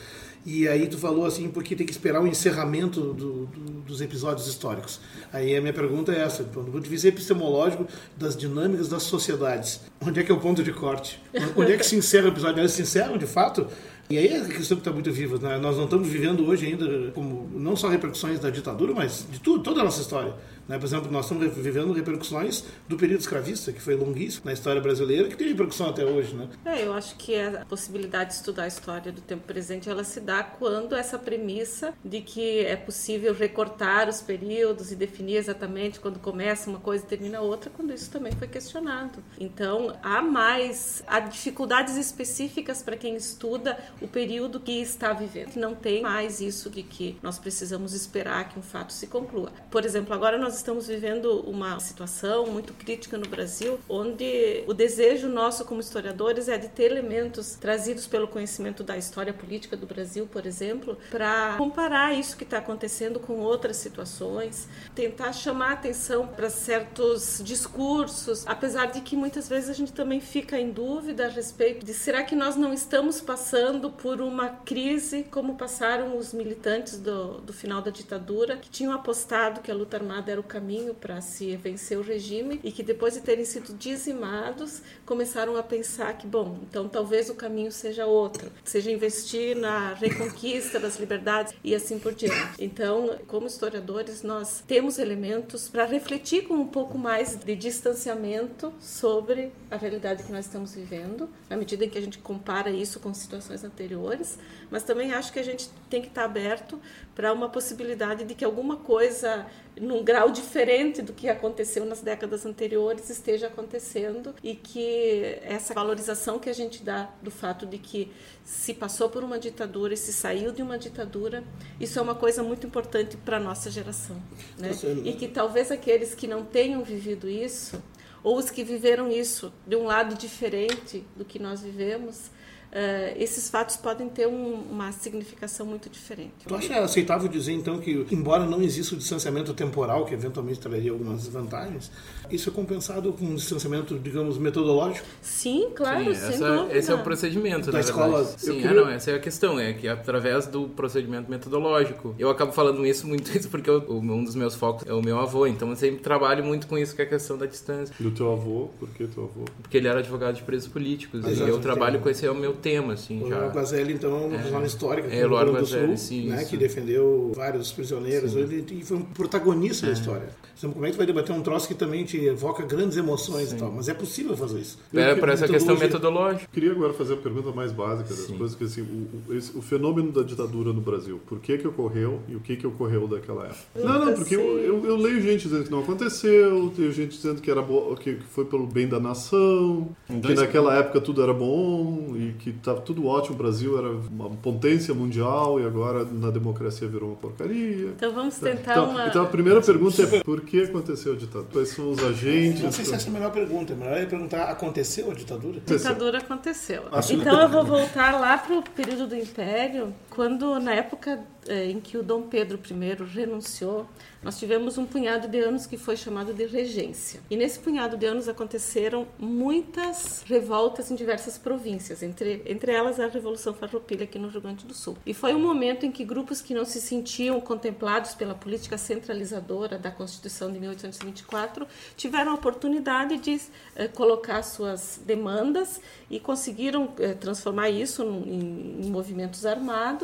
E 0.46 0.68
aí 0.68 0.88
tu 0.88 0.98
falou 0.98 1.26
assim, 1.26 1.48
porque 1.50 1.74
tem 1.76 1.86
que 1.86 1.92
esperar 1.94 2.22
o 2.22 2.28
encerramento 2.28 3.00
do- 3.14 3.46
do- 3.46 3.82
dos 3.86 4.02
episódios 4.02 4.46
históricos. 4.48 5.00
Aí 5.32 5.56
a 5.56 5.62
minha 5.62 5.72
pergunta 5.74 6.12
é 6.12 6.20
essa, 6.20 6.44
do 6.44 6.50
ponto 6.72 6.80
de 6.82 6.90
vista 6.90 7.08
epistemológico 7.08 7.88
das 8.18 8.36
dinâmicas 8.36 8.90
das 8.90 9.04
sociedades, 9.04 9.80
onde 10.06 10.20
é 10.20 10.24
que 10.24 10.32
é 10.32 10.36
o 10.36 10.40
ponto 10.40 10.62
de 10.62 10.74
corte? 10.74 11.22
Onde 11.56 11.72
é 11.72 11.78
que 11.78 11.86
se 11.86 11.96
encerra 11.96 12.26
o 12.26 12.30
episódio? 12.30 12.60
Eles 12.60 12.72
se 12.74 12.82
encerram 12.82 13.18
de 13.18 13.26
fato? 13.26 13.68
E 14.10 14.18
aí 14.18 14.28
é 14.28 14.42
a 14.42 14.46
questão 14.46 14.76
que 14.76 14.82
está 14.82 14.92
muito 14.92 15.12
viva. 15.14 15.38
Né? 15.40 15.58
Nós 15.60 15.78
não 15.78 15.86
estamos 15.86 16.08
vivendo 16.10 16.46
hoje 16.46 16.66
ainda 16.66 17.12
como 17.12 17.50
não 17.54 17.74
só 17.76 17.88
repercussões 17.88 18.38
da 18.38 18.50
ditadura, 18.50 18.94
mas 18.94 19.26
de 19.32 19.40
tudo, 19.40 19.64
toda 19.64 19.80
a 19.80 19.84
nossa 19.86 20.02
história. 20.02 20.34
Né? 20.67 20.77
Por 20.77 20.86
exemplo, 20.86 21.12
nós 21.12 21.25
estamos 21.25 21.55
vivendo 21.55 21.93
repercussões 21.93 22.63
do 22.88 22.98
período 22.98 23.22
escravista, 23.22 23.72
que 23.72 23.82
foi 23.82 23.96
longuíssimo 23.96 24.46
na 24.46 24.53
história 24.53 24.82
brasileira, 24.82 25.27
que 25.27 25.36
tem 25.36 25.48
repercussão 25.48 25.89
até 25.89 26.05
hoje. 26.05 26.36
Né? 26.36 26.48
É, 26.65 26.86
eu 26.86 26.93
acho 26.93 27.15
que 27.15 27.36
a 27.36 27.65
possibilidade 27.65 28.32
de 28.32 28.36
estudar 28.38 28.63
a 28.63 28.67
história 28.67 29.12
do 29.12 29.22
tempo 29.22 29.43
presente, 29.46 29.89
ela 29.89 30.03
se 30.03 30.20
dá 30.20 30.43
quando 30.43 30.96
essa 30.96 31.17
premissa 31.17 31.93
de 32.03 32.22
que 32.22 32.60
é 32.60 32.75
possível 32.75 33.33
recortar 33.33 34.07
os 34.07 34.22
períodos 34.22 34.92
e 34.92 34.96
definir 34.96 35.38
exatamente 35.38 36.00
quando 36.00 36.20
começa 36.20 36.70
uma 36.70 36.79
coisa 36.79 37.03
e 37.03 37.07
termina 37.07 37.42
outra, 37.42 37.70
quando 37.70 37.94
isso 37.94 38.09
também 38.09 38.31
foi 38.33 38.48
questionado. 38.48 39.24
Então, 39.40 39.98
há 40.01 40.22
mais, 40.22 41.03
há 41.07 41.20
dificuldades 41.20 41.98
específicas 41.98 42.81
para 42.81 42.96
quem 42.96 43.16
estuda 43.16 43.77
o 44.01 44.07
período 44.07 44.59
que 44.59 44.81
está 44.81 45.14
vivendo. 45.14 45.55
Não 45.55 45.75
tem 45.75 46.01
mais 46.01 46.42
isso 46.42 46.70
de 46.70 46.83
que 46.83 47.18
nós 47.22 47.38
precisamos 47.38 47.94
esperar 47.94 48.50
que 48.50 48.59
um 48.59 48.61
fato 48.61 48.94
se 48.94 49.07
conclua. 49.07 49.51
Por 49.70 49.85
exemplo, 49.85 50.14
agora 50.14 50.38
nós 50.38 50.52
estamos 50.55 50.87
vivendo 50.87 51.42
uma 51.42 51.79
situação 51.79 52.48
muito 52.48 52.74
crítica 52.74 53.18
no 53.18 53.27
Brasil, 53.27 53.79
onde 53.87 54.63
o 54.68 54.74
desejo 54.74 55.27
nosso 55.27 55.66
como 55.66 55.79
historiadores 55.81 56.48
é 56.48 56.57
de 56.57 56.70
ter 56.70 56.92
elementos 56.92 57.55
trazidos 57.55 58.07
pelo 58.07 58.27
conhecimento 58.27 58.83
da 58.83 58.98
história 58.98 59.33
política 59.33 59.75
do 59.75 59.85
Brasil, 59.85 60.27
por 60.27 60.46
exemplo, 60.46 60.98
para 61.09 61.55
comparar 61.57 62.13
isso 62.13 62.37
que 62.37 62.44
está 62.44 62.57
acontecendo 62.57 63.20
com 63.20 63.39
outras 63.39 63.77
situações, 63.77 64.68
tentar 64.94 65.33
chamar 65.33 65.74
atenção 65.74 66.27
para 66.27 66.50
certos 66.50 67.42
discursos, 67.44 68.46
apesar 68.48 68.87
de 68.87 69.01
que 69.01 69.16
muitas 69.16 69.48
vezes 69.50 69.70
a 69.70 69.74
gente 69.74 69.92
também 69.94 70.20
fica 70.20 70.59
em 70.59 70.72
dúvida 70.72 71.25
a 71.25 71.29
respeito 71.29 71.85
de 71.85 71.94
será 71.94 72.24
que 72.24 72.35
nós 72.35 72.55
não 72.55 72.74
estamos 72.74 73.22
passando 73.22 73.89
por 73.89 74.22
uma 74.22 74.50
crise 74.50 75.24
como 75.31 75.55
passaram 75.55 76.18
os 76.18 76.33
militantes 76.33 77.00
do, 77.00 77.39
do 77.39 77.53
final 77.53 77.81
da 77.81 77.92
ditadura, 77.92 78.57
que 78.57 78.70
tinham 78.70 78.92
apostado 78.94 79.61
que 79.61 79.72
a 79.72 79.75
luta 79.75 79.98
armada 79.98 80.31
era 80.31 80.42
o 80.44 80.48
caminho 80.48 80.94
para 80.94 81.22
se 81.22 81.56
vencer 81.56 81.98
o 81.98 82.01
regime 82.01 82.60
e 82.64 82.72
que 82.72 82.84
depois 82.84 83.14
de 83.14 83.22
terem 83.22 83.46
sido 83.46 83.74
dizimados, 83.74 84.82
começaram 85.06 85.58
a 85.58 85.64
pensar 85.64 86.18
que, 86.18 86.27
bom, 86.27 86.60
então 86.70 86.88
talvez 86.88 87.29
o 87.29 87.36
caminho 87.36 87.72
seja 87.72 88.06
outro, 88.06 88.51
seja 88.64 88.92
investir 88.92 89.56
na 89.56 89.94
reconquista 89.94 90.79
das 90.79 91.00
liberdades 91.00 91.53
e 91.64 91.74
assim 91.74 91.98
por 91.98 92.14
diante. 92.14 92.53
Então, 92.60 93.18
como 93.27 93.48
historiadores, 93.48 94.22
nós 94.24 94.64
temos 94.68 95.00
elementos 95.00 95.70
para 95.70 95.86
refletir 95.86 96.48
com 96.48 96.56
um 96.56 96.68
pouco 96.68 96.98
mais 96.98 97.36
de 97.36 97.56
distanciamento 97.56 98.74
sobre 98.79 99.51
a 99.72 99.77
realidade 99.77 100.24
que 100.24 100.32
nós 100.32 100.46
estamos 100.46 100.75
vivendo, 100.75 101.29
na 101.50 101.56
medida 101.58 101.86
em 101.86 101.90
que 101.90 101.98
a 101.98 102.01
gente 102.01 102.18
compara 102.18 102.70
isso 102.70 103.00
com 103.00 103.14
situações 103.14 103.64
anteriores, 103.64 104.38
mas 104.70 104.84
também 104.84 105.14
acho 105.14 105.32
que 105.32 105.40
a 105.40 105.44
gente 105.44 105.70
tem 105.90 106.01
que 106.01 106.08
estar 106.08 106.25
aberto 106.25 106.79
para 107.16 107.32
uma 107.32 107.50
possibilidade 107.50 108.25
de 108.25 108.36
que 108.36 108.44
alguma 108.44 108.77
coisa 108.77 109.46
num 109.79 110.03
grau 110.03 110.31
diferente 110.31 111.01
do 111.01 111.14
que 111.14 111.27
aconteceu 111.27 111.86
nas 111.86 112.01
décadas 112.01 112.46
anteriores 112.46 113.09
esteja 113.09 113.48
acontecendo 113.48 114.33
e 114.44 114.55
que 114.55 115.40
essa 115.42 115.74
valorização 115.74 116.40
que 116.40 116.50
a 116.50 116.53
gente 116.53 116.83
dá 116.83 117.09
do 117.22 117.31
fato 117.31 117.66
de 117.66 117.77
que 117.77 118.12
se 118.44 118.74
passou 118.74 119.09
por 119.09 119.24
uma 119.24 119.40
ditadura 119.40 119.94
e 119.94 119.98
se 119.98 120.14
saiu 120.14 120.51
de 120.51 120.62
uma 120.62 120.77
ditadura, 120.77 121.44
isso 121.79 121.98
é 121.98 122.01
uma 122.01 122.16
coisa 122.16 122.44
muito 122.44 122.68
importante 122.68 123.18
para 123.18 123.38
a 123.38 123.40
nossa 123.40 123.72
geração. 123.72 124.22
Né? 124.57 124.72
E 125.03 125.14
que 125.14 125.27
talvez 125.27 125.72
aqueles 125.72 126.14
que 126.14 126.27
não 126.27 126.44
tenham 126.44 126.83
vivido 126.83 127.29
isso, 127.29 127.81
ou 128.24 128.38
os 128.38 128.50
que 128.50 128.64
viveram 128.64 129.09
isso 129.09 129.51
de 129.68 129.75
um 129.75 129.83
lado 129.83 130.16
diferente 130.16 131.03
do 131.16 131.25
que 131.25 131.40
nós 131.40 131.62
vivemos, 131.62 132.31
Uh, 132.74 133.14
esses 133.22 133.51
fatos 133.51 133.77
podem 133.77 134.09
ter 134.09 134.27
um, 134.27 134.64
uma 134.72 134.92
significação 134.92 135.64
muito 135.64 135.88
diferente. 135.92 136.31
Tu 136.48 136.55
acha 136.55 136.79
aceitável 136.79 137.27
dizer, 137.29 137.51
então, 137.53 137.79
que, 137.79 138.03
embora 138.12 138.48
não 138.48 138.64
exista 138.64 138.96
o 138.96 138.98
distanciamento 138.98 139.53
temporal, 139.53 140.05
que 140.05 140.14
eventualmente 140.16 140.59
traria 140.59 140.92
algumas 140.92 141.27
vantagens, 141.27 141.92
isso 142.31 142.50
é 142.50 142.51
compensado 142.51 143.14
com 143.14 143.25
um 143.25 143.36
distanciamento, 143.36 144.00
digamos, 144.00 144.40
metodológico? 144.40 145.05
Sim, 145.22 145.70
claro, 145.75 146.05
Sim, 146.05 146.16
sem 146.16 146.29
essa- 146.29 146.51
dúvida. 146.57 146.77
esse 146.77 146.92
é 146.92 146.96
o 146.96 147.03
procedimento, 147.03 147.68
Da 147.68 147.74
na 147.74 147.79
escola, 147.81 148.24
Sim, 148.25 148.53
queria- 148.53 148.70
é, 148.72 148.74
não, 148.74 148.90
essa 148.90 149.12
é 149.12 149.16
a 149.16 149.20
questão, 149.20 149.59
é 149.59 149.74
que 149.74 149.88
através 149.88 150.48
do 150.48 150.68
procedimento 150.70 151.29
metodológico. 151.29 152.16
Eu 152.18 152.31
acabo 152.31 152.53
falando 152.53 152.83
isso 152.88 153.05
muito 153.07 153.29
isso 153.38 153.50
porque 153.50 153.70
eu- 153.70 153.86
um 153.88 154.24
dos 154.24 154.33
meus 154.33 154.55
focos 154.55 154.83
é 154.88 154.94
o 154.96 155.01
meu 155.03 155.20
avô, 155.20 155.46
então 155.46 155.70
eu 155.70 155.75
sempre 155.75 156.00
trabalho 156.01 156.44
muito 156.44 156.66
com 156.66 156.75
isso, 156.75 156.96
que 156.96 157.03
é 157.03 157.05
a 157.05 157.09
questão 157.09 157.38
da 157.38 157.46
distância. 157.46 157.94
E 158.00 158.07
o 158.07 158.09
teu 158.09 158.31
avô? 158.31 158.70
Por 158.79 158.90
que 158.90 159.05
teu 159.05 159.25
avô? 159.25 159.46
Porque 159.62 159.77
ele 159.77 159.88
era 159.88 160.00
advogado 160.00 160.33
de 160.36 160.42
presos 160.42 160.68
políticos. 160.68 161.24
E 161.27 161.40
eu 161.40 161.59
trabalho 161.59 162.00
com 162.00 162.09
esse, 162.09 162.25
é 162.25 162.31
o 162.31 162.36
meu 162.36 162.63
tema, 162.64 162.94
assim. 162.94 163.18
O 163.22 163.28
já. 163.30 163.36
Eduardo 163.36 163.56
Guazelli, 163.58 163.94
então, 163.94 164.12
é 164.12 164.26
uma 164.26 164.30
personagem 164.38 164.68
histórica 164.68 165.08
É, 165.10 165.20
Eduardo 165.24 165.52
Rio 165.52 165.62
Grande 165.66 165.78
do 165.82 165.88
Sul, 165.88 165.98
sim, 165.98 166.30
né, 166.30 166.44
que 166.46 166.58
defendeu 166.58 167.32
vários 167.36 167.72
prisioneiros 167.72 168.36
ele, 168.36 168.66
e 168.72 168.84
foi 168.84 168.98
um 168.98 169.02
protagonista 169.02 169.86
da 169.88 169.94
história. 169.94 170.30
Então, 170.58 170.72
como 170.72 170.86
é 170.86 170.90
que 170.90 170.94
tu 170.96 170.98
vai 170.98 171.06
debater 171.06 171.36
um 171.36 171.42
troço 171.42 171.68
que 171.68 171.74
também 171.76 172.06
te 172.06 172.18
evoca 172.26 172.64
grandes 172.66 172.96
emoções 172.96 173.52
e 173.52 173.56
tal? 173.58 173.70
Mas 173.72 173.90
é 173.90 173.94
possível 173.94 174.38
fazer 174.38 174.60
isso. 174.60 174.80
É, 174.94 175.14
por 175.14 175.28
essa 175.28 175.46
questão 175.48 175.78
metodológica. 175.78 176.48
Queria 176.54 176.72
agora 176.72 176.94
fazer 176.94 177.16
a 177.16 177.18
pergunta 177.18 177.52
mais 177.52 177.72
básica 177.74 178.10
das 178.10 178.28
coisas, 178.28 178.56
que 178.56 178.64
assim, 178.64 178.82
o, 178.82 179.32
o, 179.32 179.36
esse- 179.36 179.58
o 179.58 179.62
fenômeno 179.62 180.12
da 180.12 180.24
ditadura 180.24 180.72
no 180.72 180.80
Brasil, 180.80 181.20
por 181.28 181.40
que 181.40 181.58
que 181.58 181.68
ocorreu 181.68 182.22
e 182.30 182.36
o 182.36 182.40
que 182.40 182.56
que 182.56 182.66
ocorreu 182.66 183.08
daquela 183.08 183.46
época? 183.46 183.60
Não, 183.76 184.06
não, 184.06 184.14
porque 184.14 184.36
eu, 184.36 184.58
eu, 184.60 184.86
eu 184.86 184.96
leio 184.96 185.20
gente 185.22 185.44
dizendo 185.50 185.66
que 185.66 185.72
não 185.72 185.80
aconteceu, 185.82 186.72
tenho 186.76 186.92
gente 186.94 187.18
dizendo 187.18 187.42
que 187.42 187.52
era 187.52 187.62
bo- 187.62 187.94
que 187.98 188.16
foi 188.30 188.46
pelo 188.46 188.66
bem 188.66 188.88
da 188.88 189.00
nação, 189.00 189.90
Em 190.10 190.22
que 190.22 190.34
naquela 190.34 190.78
época 190.78 191.02
tudo 191.02 191.22
era 191.22 191.34
bom 191.34 192.14
e 192.16 192.34
que 192.40 192.52
estava 192.57 192.81
tudo 192.81 193.05
ótimo, 193.07 193.35
o 193.35 193.37
Brasil 193.37 193.77
era 193.77 193.89
uma 193.89 194.29
potência 194.29 194.94
mundial 194.94 195.59
e 195.59 195.66
agora 195.66 196.05
na 196.05 196.29
democracia 196.29 196.87
virou 196.87 197.09
uma 197.09 197.16
porcaria. 197.18 197.87
Então 197.96 198.13
vamos 198.13 198.35
tentar 198.37 198.74
Então, 198.74 198.89
uma. 198.89 199.07
então 199.07 199.24
a 199.24 199.27
primeira 199.27 199.61
pergunta 199.61 200.01
é 200.01 200.20
por 200.22 200.42
que 200.42 200.61
aconteceu 200.63 201.13
a 201.13 201.16
ditadura? 201.16 201.50
Quais 201.51 201.70
são 201.70 201.92
os 201.92 202.03
agentes? 202.03 202.61
Não 202.63 202.72
sei 202.72 202.85
se 202.85 202.94
essa 202.94 203.07
é 203.07 203.09
a 203.09 203.13
melhor 203.13 203.31
pergunta. 203.31 203.74
Melhor 203.75 203.98
é 203.98 204.05
perguntar, 204.05 204.44
aconteceu 204.46 205.09
a 205.11 205.13
ditadura? 205.13 205.61
A 205.68 205.74
ditadura 205.75 206.18
aconteceu. 206.20 206.83
Então 207.11 207.42
eu 207.42 207.50
vou 207.50 207.66
voltar 207.66 208.20
lá 208.20 208.37
para 208.37 208.57
o 208.57 208.63
período 208.63 209.07
do 209.07 209.16
Império, 209.16 209.94
quando 210.14 210.60
na 210.60 210.74
época 210.76 211.26
eh, 211.48 211.72
em 211.72 211.80
que 211.80 211.98
o 211.98 212.04
Dom 212.04 212.22
Pedro 212.22 212.60
I 212.70 213.04
renunciou, 213.04 213.88
nós 214.22 214.38
tivemos 214.40 214.78
um 214.78 214.86
punhado 214.86 215.28
de 215.28 215.40
anos 215.40 215.66
que 215.66 215.76
foi 215.76 215.98
chamado 215.98 216.34
de 216.34 216.46
regência. 216.46 217.20
E 217.30 217.36
nesse 217.36 217.60
punhado 217.60 217.98
de 217.98 218.06
anos 218.06 218.30
aconteceram 218.30 219.08
muitas 219.18 220.24
revoltas 220.28 220.92
em 220.92 220.96
diversas 220.96 221.38
províncias, 221.38 222.04
entre, 222.04 222.44
entre 222.46 222.72
elas 222.72 223.00
a 223.00 223.08
Revolução 223.08 223.54
Farroupilha 223.56 224.04
aqui 224.04 224.20
no 224.20 224.30
Rio 224.30 224.40
Grande 224.40 224.66
do 224.66 224.74
Sul. 224.74 224.96
E 225.04 225.14
foi 225.16 225.34
um 225.34 225.40
momento 225.40 225.86
em 225.86 225.92
que 225.92 226.06
grupos 226.06 226.42
que 226.42 226.54
não 226.54 226.64
se 226.64 226.80
sentiam 226.80 227.42
contemplados 227.42 228.14
pela 228.14 228.36
política 228.36 228.78
centralizadora 228.78 229.80
da 229.80 229.90
Constituição 229.90 230.52
de 230.52 230.60
1824 230.60 231.68
tiveram 231.98 232.34
a 232.34 232.36
oportunidade 232.36 233.18
de 233.18 233.42
eh, 233.76 233.88
colocar 233.88 234.44
suas 234.44 235.02
demandas 235.06 235.82
e 236.10 236.20
conseguiram 236.20 236.94
eh, 237.00 237.14
transformar 237.14 237.72
isso 237.72 238.04
em, 238.04 238.86
em 238.86 238.92
movimentos 238.92 239.46
armados 239.46 240.02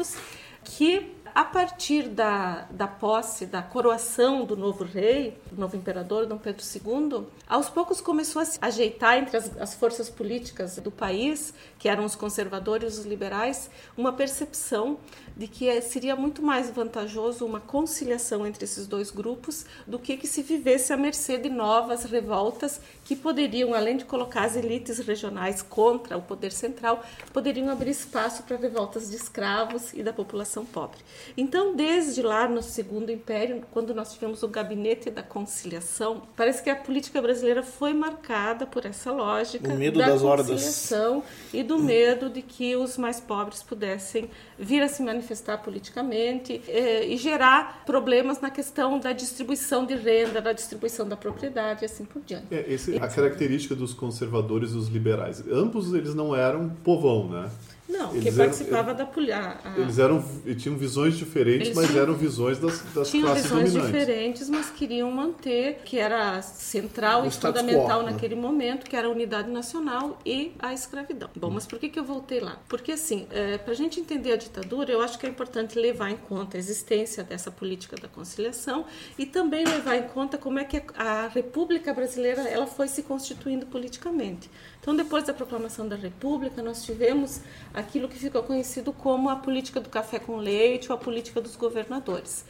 que 0.63 1.18
a 1.33 1.43
partir 1.43 2.09
da, 2.09 2.67
da 2.71 2.87
posse, 2.87 3.45
da 3.45 3.61
coroação 3.61 4.45
do 4.45 4.55
novo 4.55 4.83
rei, 4.83 5.37
do 5.51 5.59
novo 5.59 5.75
imperador, 5.75 6.25
Dom 6.25 6.37
Pedro 6.37 6.63
II, 6.63 7.25
aos 7.47 7.69
poucos 7.69 8.01
começou 8.01 8.41
a 8.41 8.45
se 8.45 8.57
ajeitar 8.61 9.17
entre 9.17 9.37
as, 9.37 9.57
as 9.57 9.73
forças 9.73 10.09
políticas 10.09 10.77
do 10.77 10.91
país, 10.91 11.53
que 11.77 11.89
eram 11.89 12.05
os 12.05 12.15
conservadores 12.15 12.95
e 12.95 12.99
os 12.99 13.05
liberais, 13.05 13.69
uma 13.97 14.13
percepção 14.13 14.97
de 15.35 15.47
que 15.47 15.69
eh, 15.69 15.81
seria 15.81 16.15
muito 16.15 16.41
mais 16.41 16.69
vantajoso 16.69 17.45
uma 17.45 17.59
conciliação 17.59 18.45
entre 18.45 18.65
esses 18.65 18.85
dois 18.85 19.09
grupos 19.09 19.65
do 19.87 19.97
que 19.97 20.17
que 20.17 20.27
se 20.27 20.43
vivesse 20.43 20.91
à 20.91 20.97
mercê 20.97 21.37
de 21.37 21.49
novas 21.49 22.03
revoltas 22.03 22.81
que 23.05 23.15
poderiam, 23.15 23.73
além 23.73 23.97
de 23.97 24.05
colocar 24.05 24.43
as 24.43 24.55
elites 24.55 24.99
regionais 24.99 25.61
contra 25.61 26.17
o 26.17 26.21
poder 26.21 26.51
central, 26.51 27.03
poderiam 27.31 27.69
abrir 27.69 27.91
espaço 27.91 28.43
para 28.43 28.57
revoltas 28.57 29.09
de 29.09 29.15
escravos 29.15 29.93
e 29.93 30.03
da 30.03 30.11
população 30.11 30.65
pobre. 30.65 30.99
Então, 31.38 31.75
desde 31.75 32.21
lá 32.21 32.47
no 32.47 32.62
Segundo 32.62 33.12
Império, 33.12 33.63
quando 33.71 33.93
nós 33.93 34.13
tivemos 34.13 34.43
o 34.43 34.47
gabinete 34.47 35.10
da 35.10 35.23
conciliação, 35.23 36.23
parece 36.36 36.63
que 36.63 36.69
a 36.69 36.75
política 36.75 37.21
brasileira 37.21 37.63
foi 37.63 37.93
marcada 37.93 38.65
por 38.65 38.86
essa 38.86 39.12
lógica 39.12 39.73
O 39.73 39.77
medo 39.77 39.99
da 39.99 40.13
hordas. 40.13 40.47
conciliação 40.47 41.23
e 41.53 41.63
do 41.63 41.79
medo 41.79 42.29
de 42.29 42.41
que 42.41 42.75
os 42.75 42.97
mais 42.97 43.19
pobres 43.19 43.63
pudessem 43.63 44.29
vir 44.58 44.82
a 44.82 44.88
se 44.88 45.01
manifestar 45.01 45.58
politicamente 45.60 46.62
eh, 46.67 47.05
e 47.08 47.17
gerar 47.17 47.84
problemas 47.86 48.41
na 48.41 48.49
questão 48.49 48.99
da 48.99 49.12
distribuição 49.12 49.86
de 49.86 49.95
renda, 49.95 50.41
da 50.41 50.53
distribuição 50.53 51.08
da 51.08 51.15
propriedade 51.15 51.84
e 51.84 51.86
assim 51.86 52.05
por 52.05 52.21
diante. 52.21 52.45
É, 52.51 52.65
esse, 52.67 52.95
a 52.97 53.08
característica 53.08 53.75
dos 53.75 53.93
conservadores 53.93 54.71
e 54.71 54.73
dos 54.73 54.88
liberais. 54.88 55.43
Ambos 55.51 55.93
eles 55.93 56.13
não 56.13 56.36
eram 56.36 56.69
povão, 56.84 57.29
né? 57.29 57.49
Não, 57.89 58.12
Eles 58.12 58.21
que 58.23 58.28
eram- 58.30 58.38
participava 58.38 58.93
da 58.93 59.06
política. 59.06 59.58
Eles 59.75 59.97
eram 59.97 60.23
e 60.45 60.54
tinham 60.54 60.78
visões 60.78 61.17
diferentes, 61.17 61.67
Eles 61.69 61.75
mas 61.75 61.88
tinham- 61.88 62.04
eram 62.04 62.13
visões 62.13 62.60
das, 62.60 62.82
das 62.93 63.10
tinham 63.10 63.25
classes 63.25 63.43
visões 63.45 63.73
dominantes. 63.73 63.99
diferentes, 63.99 64.49
mas 64.49 64.69
queriam 64.69 65.12
manter 65.12 65.82
que 65.84 65.97
era 65.97 66.39
central 66.43 67.23
O 67.23 67.28
e 67.28 67.32
fundamental 67.32 67.99
quo, 68.02 68.06
né? 68.06 68.12
naquele 68.12 68.36
momento, 68.36 68.88
que 68.88 68.95
era 68.95 69.08
a 69.08 69.10
unidade 69.10 69.49
nacional 69.49 70.19
e 70.23 70.54
a 70.60 70.71
escravidão. 70.73 71.30
Bom, 71.36 71.49
mas 71.49 71.65
por 71.65 71.80
que, 71.80 71.89
que 71.89 71.97
eu 71.99 72.04
voltei 72.04 72.39
lá? 72.39 72.60
Porque, 72.69 72.91
assim, 72.91 73.28
para 73.63 73.71
a 73.73 73.75
gente 73.75 73.99
entender 73.99 74.34
a 74.34 74.38
ditadura, 74.38 74.91
eu 74.91 75.02
acho 75.02 75.17
que 75.17 75.25
é 75.25 75.30
importante 75.30 75.78
levar 75.80 76.12
em 76.12 76.17
conta 76.17 76.58
a 76.58 76.60
existência 76.60 77.23
dessa 77.23 77.49
política 77.49 77.95
da 77.99 78.08
conciliação 78.08 78.86
e 79.17 79.25
também 79.25 79.65
levar 79.65 79.95
em 79.95 80.04
conta 80.04 80.38
como 80.38 80.60
é 80.60 80.63
que 80.63 80.82
a 80.95 81.28
República 81.28 81.91
Brasileira 81.93 82.43
ela 82.43 82.67
foi 82.67 82.88
se 82.88 83.02
constituindo 83.02 83.65
politicamente. 83.65 84.47
Então, 84.80 84.95
depois 84.95 85.23
da 85.25 85.34
proclamação 85.34 85.88
da 85.88 85.95
República, 85.95 86.62
nós 86.62 86.84
tivemos 86.84 87.41
aquilo 87.79 88.07
que 88.07 88.17
ficou 88.17 88.43
conhecido 88.43 88.93
como 88.93 89.29
a 89.29 89.35
política 89.35 89.79
do 89.79 89.89
café 89.89 90.19
com 90.19 90.37
leite 90.37 90.91
ou 90.91 90.95
a 90.95 90.99
política 90.99 91.41
dos 91.41 91.55
governadores. 91.55 92.45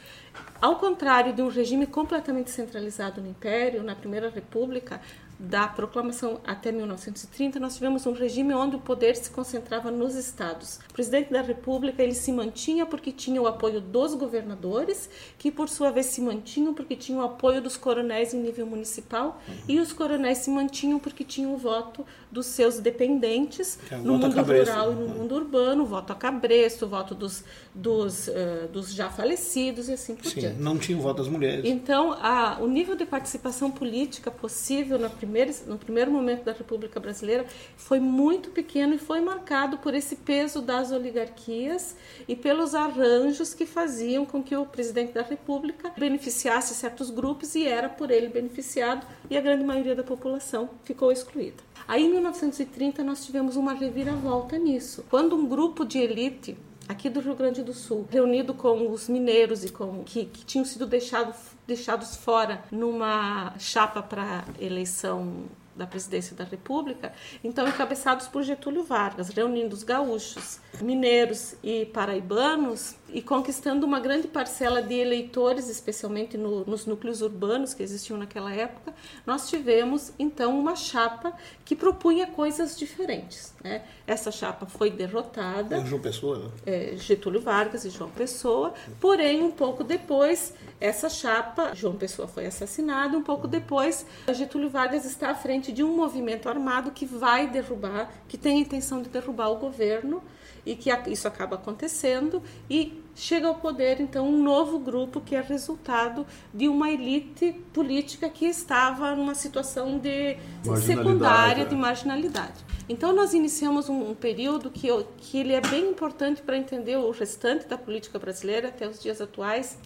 Ao 0.62 0.76
contrário 0.76 1.34
de 1.34 1.42
um 1.42 1.48
regime 1.48 1.88
completamente 1.88 2.52
centralizado 2.52 3.22
no 3.22 3.28
Império, 3.28 3.84
na 3.84 3.96
Primeira 3.96 4.30
República, 4.30 5.02
da 5.40 5.68
proclamação 5.68 6.42
até 6.46 6.70
1930, 6.70 7.62
nós 7.62 7.76
tivemos 7.76 8.06
um 8.06 8.12
regime 8.12 8.54
onde 8.54 8.76
o 8.76 8.80
poder 8.80 9.16
se 9.16 9.30
concentrava 9.30 9.90
nos 9.90 10.16
estados. 10.16 10.82
O 10.90 10.94
presidente 10.94 11.32
da 11.32 11.42
República 11.42 12.04
ele 12.04 12.14
se 12.14 12.30
mantinha 12.34 12.86
porque 12.86 13.10
tinha 13.10 13.42
o 13.42 13.48
apoio 13.48 13.80
dos 13.80 14.14
governadores, 14.14 15.10
que 15.38 15.50
por 15.50 15.70
sua 15.70 15.92
vez 15.92 16.08
se 16.08 16.20
mantinham 16.20 16.74
porque 16.74 16.96
tinham 16.96 17.22
o 17.22 17.26
apoio 17.26 17.62
dos 17.62 17.78
coronéis 17.78 18.34
em 18.34 18.42
nível 18.42 18.66
municipal, 18.66 19.42
e 19.68 19.80
os 19.80 19.94
coronéis 19.94 20.40
se 20.40 20.50
mantinham 20.50 21.00
porque 21.00 21.24
tinham 21.24 21.54
o 21.54 21.58
voto 21.58 22.06
dos 22.32 22.46
seus 22.48 22.80
dependentes 22.80 23.80
é 23.90 23.96
no 23.96 24.18
mundo 24.18 24.42
rural 24.42 24.92
e 24.92 24.96
no 24.96 25.08
mundo 25.08 25.36
urbano, 25.36 25.86
voto 25.86 26.14
a 26.14 26.16
cabresto, 26.16 26.86
voto 26.86 27.16
dos, 27.16 27.44
dos, 27.74 28.28
eh, 28.28 28.68
dos 28.72 28.94
já 28.94 29.10
falecidos 29.10 29.90
e 29.90 29.94
assim 29.94 30.16
por 30.16 30.30
Sim, 30.30 30.42
diante. 30.42 30.60
não 30.60 30.78
tinha 30.78 30.98
o 30.98 31.02
voto 31.02 31.18
das 31.18 31.28
mulheres. 31.28 31.66
Então, 31.66 32.14
a, 32.14 32.58
o 32.60 32.68
nível 32.68 32.96
de 32.96 33.06
participação 33.06 33.72
política 33.72 34.30
possível 34.30 35.00
na 35.00 35.10
primeira, 35.10 35.29
no 35.66 35.78
primeiro 35.78 36.12
momento 36.12 36.44
da 36.44 36.52
República 36.52 37.00
Brasileira 37.00 37.46
foi 37.78 38.00
muito 38.00 38.50
pequeno 38.50 38.94
e 38.94 38.98
foi 38.98 39.22
marcado 39.22 39.78
por 39.78 39.94
esse 39.94 40.16
peso 40.16 40.62
das 40.62 40.92
oligarquias 40.92 41.96
e 42.28 42.36
pelos 42.36 42.76
arranjos 42.76 43.54
que 43.54 43.66
faziam 43.66 44.26
com 44.26 44.44
que 44.44 44.56
o 44.56 44.66
presidente 44.66 45.14
da 45.14 45.22
República 45.22 45.92
beneficiasse 45.98 46.74
certos 46.74 47.10
grupos 47.10 47.56
e 47.56 47.66
era 47.66 47.88
por 47.88 48.12
ele 48.12 48.28
beneficiado 48.28 49.06
e 49.30 49.38
a 49.38 49.42
grande 49.42 49.64
maioria 49.64 49.96
da 49.96 50.04
população 50.04 50.70
ficou 50.84 51.12
excluída. 51.12 51.64
Aí, 51.88 52.06
em 52.06 52.10
1930, 52.10 53.04
nós 53.04 53.26
tivemos 53.26 53.56
uma 53.56 53.74
reviravolta 53.74 54.58
nisso. 54.58 55.06
Quando 55.10 55.36
um 55.36 55.48
grupo 55.48 55.86
de 55.86 55.98
elite 55.98 56.58
aqui 56.88 57.10
do 57.10 57.20
Rio 57.20 57.36
Grande 57.36 57.64
do 57.64 57.74
Sul, 57.74 58.08
reunido 58.10 58.54
com 58.54 58.92
os 58.92 59.08
mineiros 59.08 59.64
e 59.64 59.70
com 59.70 60.04
que, 60.04 60.26
que 60.26 60.44
tinham 60.44 60.66
sido 60.66 60.88
deixado, 60.88 61.36
deixados 61.70 62.16
fora 62.16 62.64
numa 62.72 63.54
chapa 63.60 64.02
para 64.02 64.44
eleição 64.60 65.46
da 65.80 65.88
presidência 65.88 66.36
da 66.36 66.44
República, 66.44 67.14
então 67.44 67.68
encabeçados 67.68 68.28
por 68.28 68.44
Getúlio 68.44 68.84
Vargas, 68.84 69.30
reunindo 69.30 69.74
os 69.74 69.84
gaúchos, 69.84 70.60
mineiros 70.82 71.56
e 71.64 71.86
paraibanos 71.86 72.96
e 73.14 73.22
conquistando 73.22 73.86
uma 73.86 74.00
grande 74.00 74.28
parcela 74.28 74.82
de 74.82 74.94
eleitores, 74.94 75.68
especialmente 75.70 76.38
no, 76.38 76.66
nos 76.66 76.86
núcleos 76.86 77.22
urbanos 77.22 77.74
que 77.74 77.82
existiam 77.82 78.20
naquela 78.20 78.54
época, 78.54 78.94
nós 79.26 79.50
tivemos 79.50 80.14
então 80.20 80.60
uma 80.60 80.76
chapa 80.76 81.34
que 81.66 81.76
propunha 81.76 82.28
coisas 82.28 82.78
diferentes. 82.78 83.54
Né? 83.64 83.84
Essa 84.06 84.32
chapa 84.32 84.66
foi 84.66 84.92
derrotada 84.92 85.78
É 85.78 85.86
João 85.86 86.02
Pessoa, 86.02 86.38
né? 86.38 86.50
é, 86.66 86.96
Getúlio 86.98 87.42
Vargas 87.42 87.86
e 87.86 87.90
João 87.90 88.10
Pessoa. 88.10 88.74
Porém, 89.00 89.42
um 89.42 89.52
pouco 89.52 89.84
depois, 89.84 90.54
essa 90.80 91.10
chapa, 91.10 91.74
João 91.74 91.96
Pessoa 91.96 92.28
foi 92.28 92.46
assassinado. 92.46 93.18
Um 93.18 93.24
pouco 93.24 93.48
depois, 93.48 94.06
Getúlio 94.34 94.70
Vargas 94.70 95.06
está 95.06 95.32
à 95.32 95.36
frente 95.36 95.69
de 95.72 95.84
um 95.84 95.96
movimento 95.96 96.48
armado 96.50 96.92
que 96.92 97.06
vai 97.06 97.48
derrubar, 97.48 98.12
que 98.28 98.38
tem 98.38 98.58
a 98.58 98.62
intenção 98.62 99.02
de 99.02 99.10
derrubar 99.10 99.50
o 99.50 99.56
governo 99.58 100.22
e 100.66 100.76
que 100.76 100.90
isso 101.10 101.28
acaba 101.28 101.56
acontecendo 101.56 102.44
e 102.70 103.02
chega 103.16 103.48
ao 103.48 103.56
poder 103.56 104.00
então 104.02 104.28
um 104.28 104.44
novo 104.44 104.78
grupo 104.78 105.22
que 105.22 105.36
é 105.36 105.42
resultado 105.42 106.26
de 106.54 106.68
uma 106.68 106.90
elite 106.92 107.54
política 107.74 108.30
que 108.30 108.46
estava 108.46 109.16
numa 109.16 109.36
situação 109.36 109.98
de 109.98 110.38
secundária 110.86 111.62
é. 111.64 111.66
de 111.66 111.76
marginalidade. 111.76 112.66
Então 112.88 113.14
nós 113.14 113.34
iniciamos 113.34 113.88
um, 113.90 114.12
um 114.12 114.16
período 114.16 114.70
que, 114.70 114.88
eu- 114.88 115.08
que 115.18 115.38
ele 115.38 115.54
é 115.54 115.62
bem 115.62 115.90
importante 115.92 116.42
para 116.42 116.58
entender 116.58 116.98
o 116.98 117.12
restante 117.12 117.66
da 117.68 117.78
política 117.78 118.18
brasileira 118.20 118.68
até 118.70 118.88
os 118.88 119.00
dias 119.02 119.22
atuais, 119.22 119.78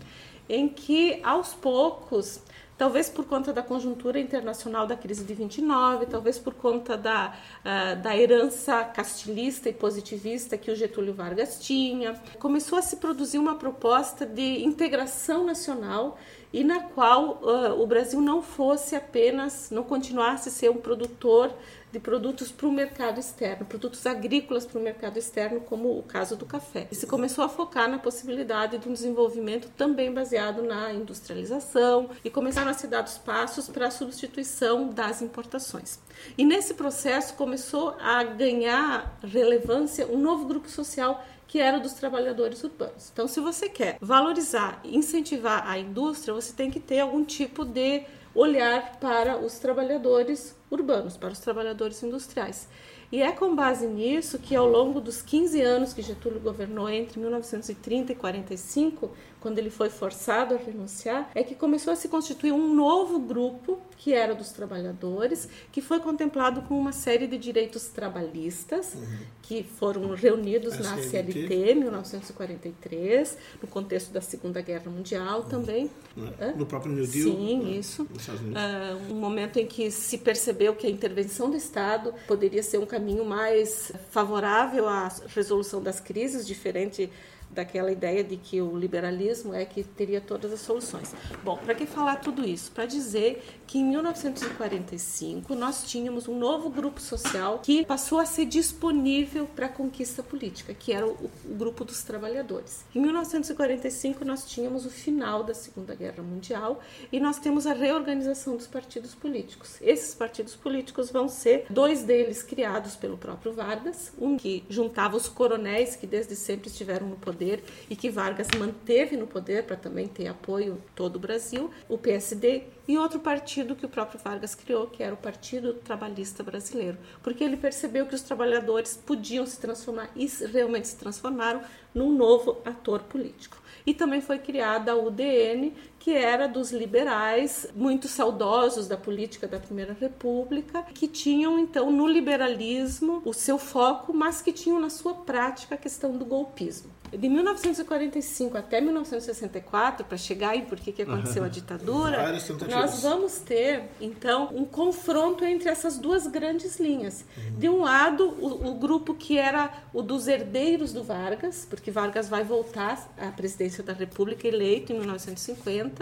em 0.50 0.68
que 0.68 1.20
aos 1.24 1.54
poucos 1.54 2.42
talvez 2.84 3.10
por 3.10 3.24
conta 3.24 3.54
da 3.54 3.64
conjuntura 3.64 4.20
internacional 4.20 4.86
da 4.86 4.98
crise 4.98 5.24
de 5.24 5.34
29, 5.34 6.06
talvez 6.06 6.38
por 6.38 6.54
conta 6.54 6.98
da, 6.98 7.34
uh, 7.62 8.02
da 8.02 8.18
herança 8.18 8.84
castilhista 8.84 9.70
e 9.70 9.74
positivista 9.74 10.58
que 10.58 10.70
o 10.70 10.76
Getúlio 10.76 11.14
Vargas 11.14 11.62
tinha. 11.62 12.14
Começou 12.40 12.78
a 12.78 12.82
se 12.82 12.98
produzir 12.98 13.38
uma 13.38 13.56
proposta 13.56 14.26
de 14.26 14.66
integração 14.66 15.46
nacional 15.46 16.20
e 16.52 16.62
na 16.62 16.82
qual 16.82 17.40
uh, 17.42 17.82
o 17.82 17.88
Brasil 17.88 18.20
não 18.20 18.42
fosse 18.42 18.98
apenas, 18.98 19.72
não 19.72 19.84
continuasse 19.84 20.50
a 20.50 20.52
ser 20.52 20.70
um 20.70 20.76
produtor 20.76 21.54
de 21.94 22.00
produtos 22.00 22.52
para 22.52 22.68
o 22.68 22.72
mercado 22.72 23.20
externo, 23.20 23.68
produtos 23.68 24.04
agrícolas 24.08 24.66
para 24.66 24.80
o 24.80 24.84
mercado 24.84 25.20
externo, 25.20 25.62
como 25.62 25.96
o 25.96 26.02
caso 26.02 26.36
do 26.36 26.44
café. 26.44 26.88
E 26.92 26.96
se 26.96 27.06
começou 27.06 27.44
a 27.44 27.50
focar 27.50 27.88
na 27.88 28.00
possibilidade 28.00 28.80
de 28.80 28.90
um 28.90 28.94
desenvolvimento 28.94 29.70
também 29.78 30.12
baseado 30.12 30.64
na 30.64 30.92
industrialização 30.92 32.10
e 32.26 32.32
começaram 32.32 32.72
a 32.72 32.74
ser 32.74 32.88
dados 32.88 33.20
passos 33.20 33.70
para 33.70 33.88
a 33.88 33.92
substituição 33.92 34.90
das 34.90 35.22
importações. 35.22 36.00
E 36.36 36.44
nesse 36.44 36.74
processo 36.74 37.36
começou 37.36 37.96
a 38.00 38.24
ganhar 38.24 39.16
relevância 39.24 40.08
um 40.08 40.18
novo 40.18 40.48
grupo 40.48 40.72
social 40.72 41.24
que 41.48 41.60
era 41.60 41.80
dos 41.80 41.94
trabalhadores 41.94 42.64
urbanos. 42.64 43.12
Então, 43.14 43.28
se 43.28 43.40
você 43.40 43.70
quer 43.70 44.00
valorizar 44.02 44.82
incentivar 44.84 45.70
a 45.70 45.78
indústria, 45.78 46.34
você 46.34 46.52
tem 46.52 46.72
que 46.72 46.80
ter 46.80 47.02
algum 47.02 47.24
tipo 47.24 47.64
de 47.64 48.04
olhar 48.36 48.98
para 49.00 49.38
os 49.38 49.60
trabalhadores 49.60 50.56
urbanos, 50.72 51.18
para 51.18 51.32
os 51.32 51.40
trabalhadores 51.40 52.02
industriais. 52.02 52.68
E 53.12 53.22
é 53.22 53.32
com 53.32 53.56
base 53.56 53.86
nisso 53.86 54.40
que, 54.40 54.56
ao 54.56 54.68
longo 54.68 55.00
dos 55.00 55.22
15 55.22 55.62
anos 55.62 55.94
que 55.94 56.02
Getúlio 56.02 56.40
governou 56.40 56.90
entre 56.90 57.20
1930 57.20 58.12
e 58.12 58.16
45, 58.16 59.12
quando 59.44 59.60
ele 59.60 59.70
foi 59.70 59.90
forçado 59.90 60.56
a 60.56 60.58
renunciar, 60.58 61.30
é 61.36 61.44
que 61.44 61.54
começou 61.54 61.92
a 61.92 61.98
se 61.98 62.08
constituir 62.08 62.54
um 62.54 62.74
novo 62.74 63.20
grupo, 63.20 63.78
que 63.98 64.14
era 64.14 64.34
dos 64.34 64.52
trabalhadores, 64.52 65.50
que 65.70 65.82
foi 65.82 66.00
contemplado 66.00 66.62
com 66.62 66.80
uma 66.80 66.94
série 66.94 67.28
de 67.28 67.38
direitos 67.38 67.88
trabalhistas, 67.88 68.94
uhum. 68.94 69.18
que 69.42 69.62
foram 69.62 70.14
reunidos 70.16 70.80
na 70.80 70.98
CLT, 70.98 71.72
em 71.72 71.76
1943, 71.76 73.38
no 73.62 73.68
contexto 73.68 74.14
da 74.14 74.22
Segunda 74.22 74.62
Guerra 74.62 74.90
Mundial 74.90 75.42
uhum. 75.42 75.50
também. 75.50 75.92
É? 76.40 76.54
No 76.54 76.66
próprio 76.66 76.94
New 76.94 77.06
Deal? 77.06 77.36
Sim, 77.36 77.64
né? 77.64 77.72
isso. 77.72 78.04
Uh, 78.04 79.12
um 79.12 79.20
momento 79.20 79.60
em 79.60 79.68
que 79.68 79.92
se 79.92 80.20
percebeu 80.20 80.74
que 80.74 80.88
a 80.88 80.90
intervenção 80.90 81.50
do 81.50 81.58
Estado 81.58 82.14
poderia 82.26 82.64
ser 82.64 82.78
um 82.78 82.86
caminho 82.86 83.26
mais 83.26 83.92
favorável 84.10 84.88
à 84.88 85.12
resolução 85.36 85.84
das 85.84 86.00
crises, 86.00 86.48
diferente 86.48 87.12
daquela 87.54 87.92
ideia 87.92 88.24
de 88.24 88.36
que 88.36 88.62
o 88.62 88.76
liberalismo 88.76 89.14
é 89.54 89.66
que 89.66 89.84
teria 89.84 90.22
todas 90.22 90.54
as 90.54 90.60
soluções. 90.60 91.14
Bom, 91.44 91.58
para 91.58 91.74
que 91.74 91.86
falar 91.86 92.18
tudo 92.18 92.48
isso? 92.48 92.72
Para 92.72 92.86
dizer 92.86 93.44
que 93.66 93.80
em 93.80 93.86
1945 93.86 95.56
nós 95.56 95.84
tínhamos 95.84 96.28
um 96.28 96.38
novo 96.38 96.70
grupo 96.70 97.02
social 97.02 97.60
que 97.64 97.86
passou 97.86 98.20
a 98.20 98.26
ser 98.26 98.46
disponível 98.46 99.48
para 99.48 99.66
a 99.66 99.70
conquista 99.70 100.22
política, 100.22 100.74
que 100.74 100.94
era 100.94 101.08
o, 101.08 101.30
o 101.46 101.56
grupo 101.56 101.84
dos 101.84 102.04
trabalhadores. 102.04 102.86
Em 102.94 103.00
1945 103.00 104.24
nós 104.24 104.46
tínhamos 104.46 104.86
o 104.86 104.90
final 104.90 105.44
da 105.44 105.54
Segunda 105.54 105.96
Guerra 105.96 106.22
Mundial 106.22 106.80
e 107.12 107.20
nós 107.20 107.40
temos 107.40 107.66
a 107.66 107.74
reorganização 107.74 108.56
dos 108.56 108.68
partidos 108.68 109.16
políticos. 109.16 109.78
Esses 109.82 110.14
partidos 110.14 110.56
políticos 110.56 111.10
vão 111.10 111.28
ser 111.28 111.66
dois 111.70 112.04
deles 112.04 112.44
criados 112.44 112.96
pelo 112.96 113.18
próprio 113.18 113.54
Vargas, 113.54 114.12
um 114.20 114.38
que 114.38 114.64
juntava 114.70 115.18
os 115.18 115.28
coronéis 115.28 115.96
que 115.96 116.06
desde 116.06 116.36
sempre 116.36 116.68
estiveram 116.68 117.08
no 117.08 117.16
poder 117.16 117.64
e 117.90 117.96
que 117.96 118.10
Vargas 118.10 118.48
manteve 118.58 119.16
no 119.16 119.23
poder 119.28 119.64
para 119.64 119.76
também 119.76 120.08
ter 120.08 120.28
apoio 120.28 120.82
todo 120.96 121.16
o 121.18 121.20
Brasil, 121.20 121.70
o 121.88 121.98
PSD 121.98 122.64
e 122.88 122.98
outro 122.98 123.20
partido 123.20 123.76
que 123.76 123.86
o 123.86 123.90
próprio 123.90 124.20
Vargas 124.20 124.56
criou, 124.56 124.88
que 124.88 125.02
era 125.02 125.14
o 125.14 125.18
Partido 125.18 125.74
Trabalhista 125.74 126.44
Brasileiro, 126.44 126.98
porque 127.22 127.44
ele 127.44 127.58
percebeu 127.58 128.06
que 128.06 128.16
os 128.16 128.22
trabalhadores 128.22 128.98
podiam 128.98 129.46
se 129.46 129.60
transformar 129.60 130.10
e 130.16 130.26
realmente 130.52 130.88
se 130.88 130.98
transformaram 130.98 131.62
num 131.94 132.12
novo 132.12 132.58
ator 132.66 133.02
político. 133.04 133.62
E 133.86 133.94
também 133.94 134.22
foi 134.22 134.40
criada 134.40 134.92
a 134.92 134.96
UDN, 134.96 135.74
que 136.04 136.12
era 136.12 136.50
dos 136.50 136.70
liberais, 136.74 137.66
muito 137.74 138.10
saudosos 138.10 138.90
da 138.90 138.98
política 138.98 139.48
da 139.48 139.58
Primeira 139.58 139.96
República, 139.98 140.84
que 140.94 141.08
tinham 141.08 141.58
então 141.58 141.90
no 141.90 142.06
liberalismo 142.06 143.22
o 143.24 143.32
seu 143.32 143.58
foco, 143.58 144.14
mas 144.14 144.42
que 144.42 144.52
tinham 144.52 144.82
na 144.82 144.90
sua 144.90 145.14
prática 145.14 145.76
a 145.76 145.78
questão 145.78 146.18
do 146.18 146.26
golpismo 146.26 146.92
de 147.18 147.30
1945 147.30 148.58
até 148.58 148.82
1964, 148.82 150.06
para 150.06 150.18
chegar 150.18 150.50
aí 150.50 150.64
porque 150.64 150.92
que 150.92 151.02
aconteceu 151.04 151.44
a 151.44 151.48
ditadura, 151.48 152.34
nós 152.70 153.02
vamos 153.02 153.38
ter 153.38 153.84
então 154.02 154.50
um 154.54 154.66
confronto 154.66 155.46
entre 155.46 155.70
essas 155.70 155.98
duas 155.98 156.28
grandes 156.28 156.80
linhas. 156.80 157.26
Uhum. 157.38 157.60
De 157.60 157.70
um 157.70 157.82
lado, 157.82 158.30
o, 158.40 158.70
o, 158.70 158.76
grupo 158.76 159.14
que 159.14 159.38
era 159.38 159.72
o 159.94 160.02
dos 160.02 160.28
herdeiros 160.28 160.92
do 160.92 161.04
Vargas, 161.04 161.68
porque 161.70 161.92
Vargas 161.92 162.28
vai 162.28 162.44
voltar 162.44 163.14
à 163.18 163.28
presidência 163.28 163.84
da 163.84 163.94
República 163.94 164.48
eleito 164.48 164.92
em 164.92 164.98
1950 164.98 165.93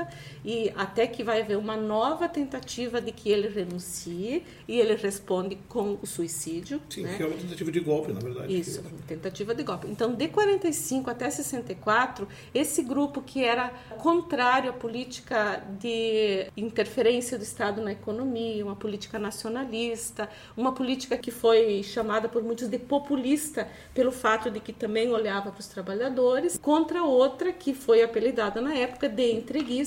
e 0.43 0.71
até 0.75 1.07
que 1.07 1.23
vai 1.23 1.41
haver 1.41 1.57
uma 1.57 1.75
nova 1.77 2.27
tentativa 2.29 3.01
de 3.01 3.11
que 3.11 3.29
ele 3.29 3.47
renuncie 3.47 4.43
e 4.67 4.79
ele 4.79 4.95
responde 4.95 5.57
com 5.67 5.97
o 6.01 6.07
suicídio. 6.07 6.81
Sim, 6.89 7.03
né? 7.03 7.17
que 7.17 7.23
é 7.23 7.25
uma 7.25 7.37
tentativa 7.37 7.71
de 7.71 7.79
golpe, 7.79 8.11
na 8.11 8.19
verdade. 8.19 8.59
Isso, 8.59 8.83
tentativa 9.07 9.55
de 9.55 9.63
golpe. 9.63 9.87
Então, 9.87 10.13
de 10.13 10.27
45 10.27 10.91
65 11.01 11.09
até 11.09 11.29
64, 11.29 12.27
esse 12.53 12.83
grupo 12.83 13.21
que 13.21 13.43
era 13.43 13.69
contrário 13.97 14.69
à 14.69 14.73
política 14.73 15.63
de 15.79 16.47
interferência 16.55 17.37
do 17.37 17.43
Estado 17.43 17.81
na 17.81 17.91
economia, 17.91 18.65
uma 18.65 18.75
política 18.75 19.17
nacionalista, 19.17 20.29
uma 20.55 20.73
política 20.73 21.17
que 21.17 21.31
foi 21.31 21.83
chamada 21.83 22.27
por 22.27 22.43
muitos 22.43 22.67
de 22.67 22.77
populista, 22.77 23.67
pelo 23.93 24.11
fato 24.11 24.49
de 24.49 24.59
que 24.59 24.73
também 24.73 25.11
olhava 25.11 25.51
para 25.51 25.59
os 25.59 25.67
trabalhadores, 25.67 26.57
contra 26.57 27.03
outra 27.03 27.51
que 27.51 27.73
foi 27.73 28.03
apelidada 28.03 28.61
na 28.61 28.73
época 28.73 29.07
de 29.07 29.31
entreguista 29.31 29.80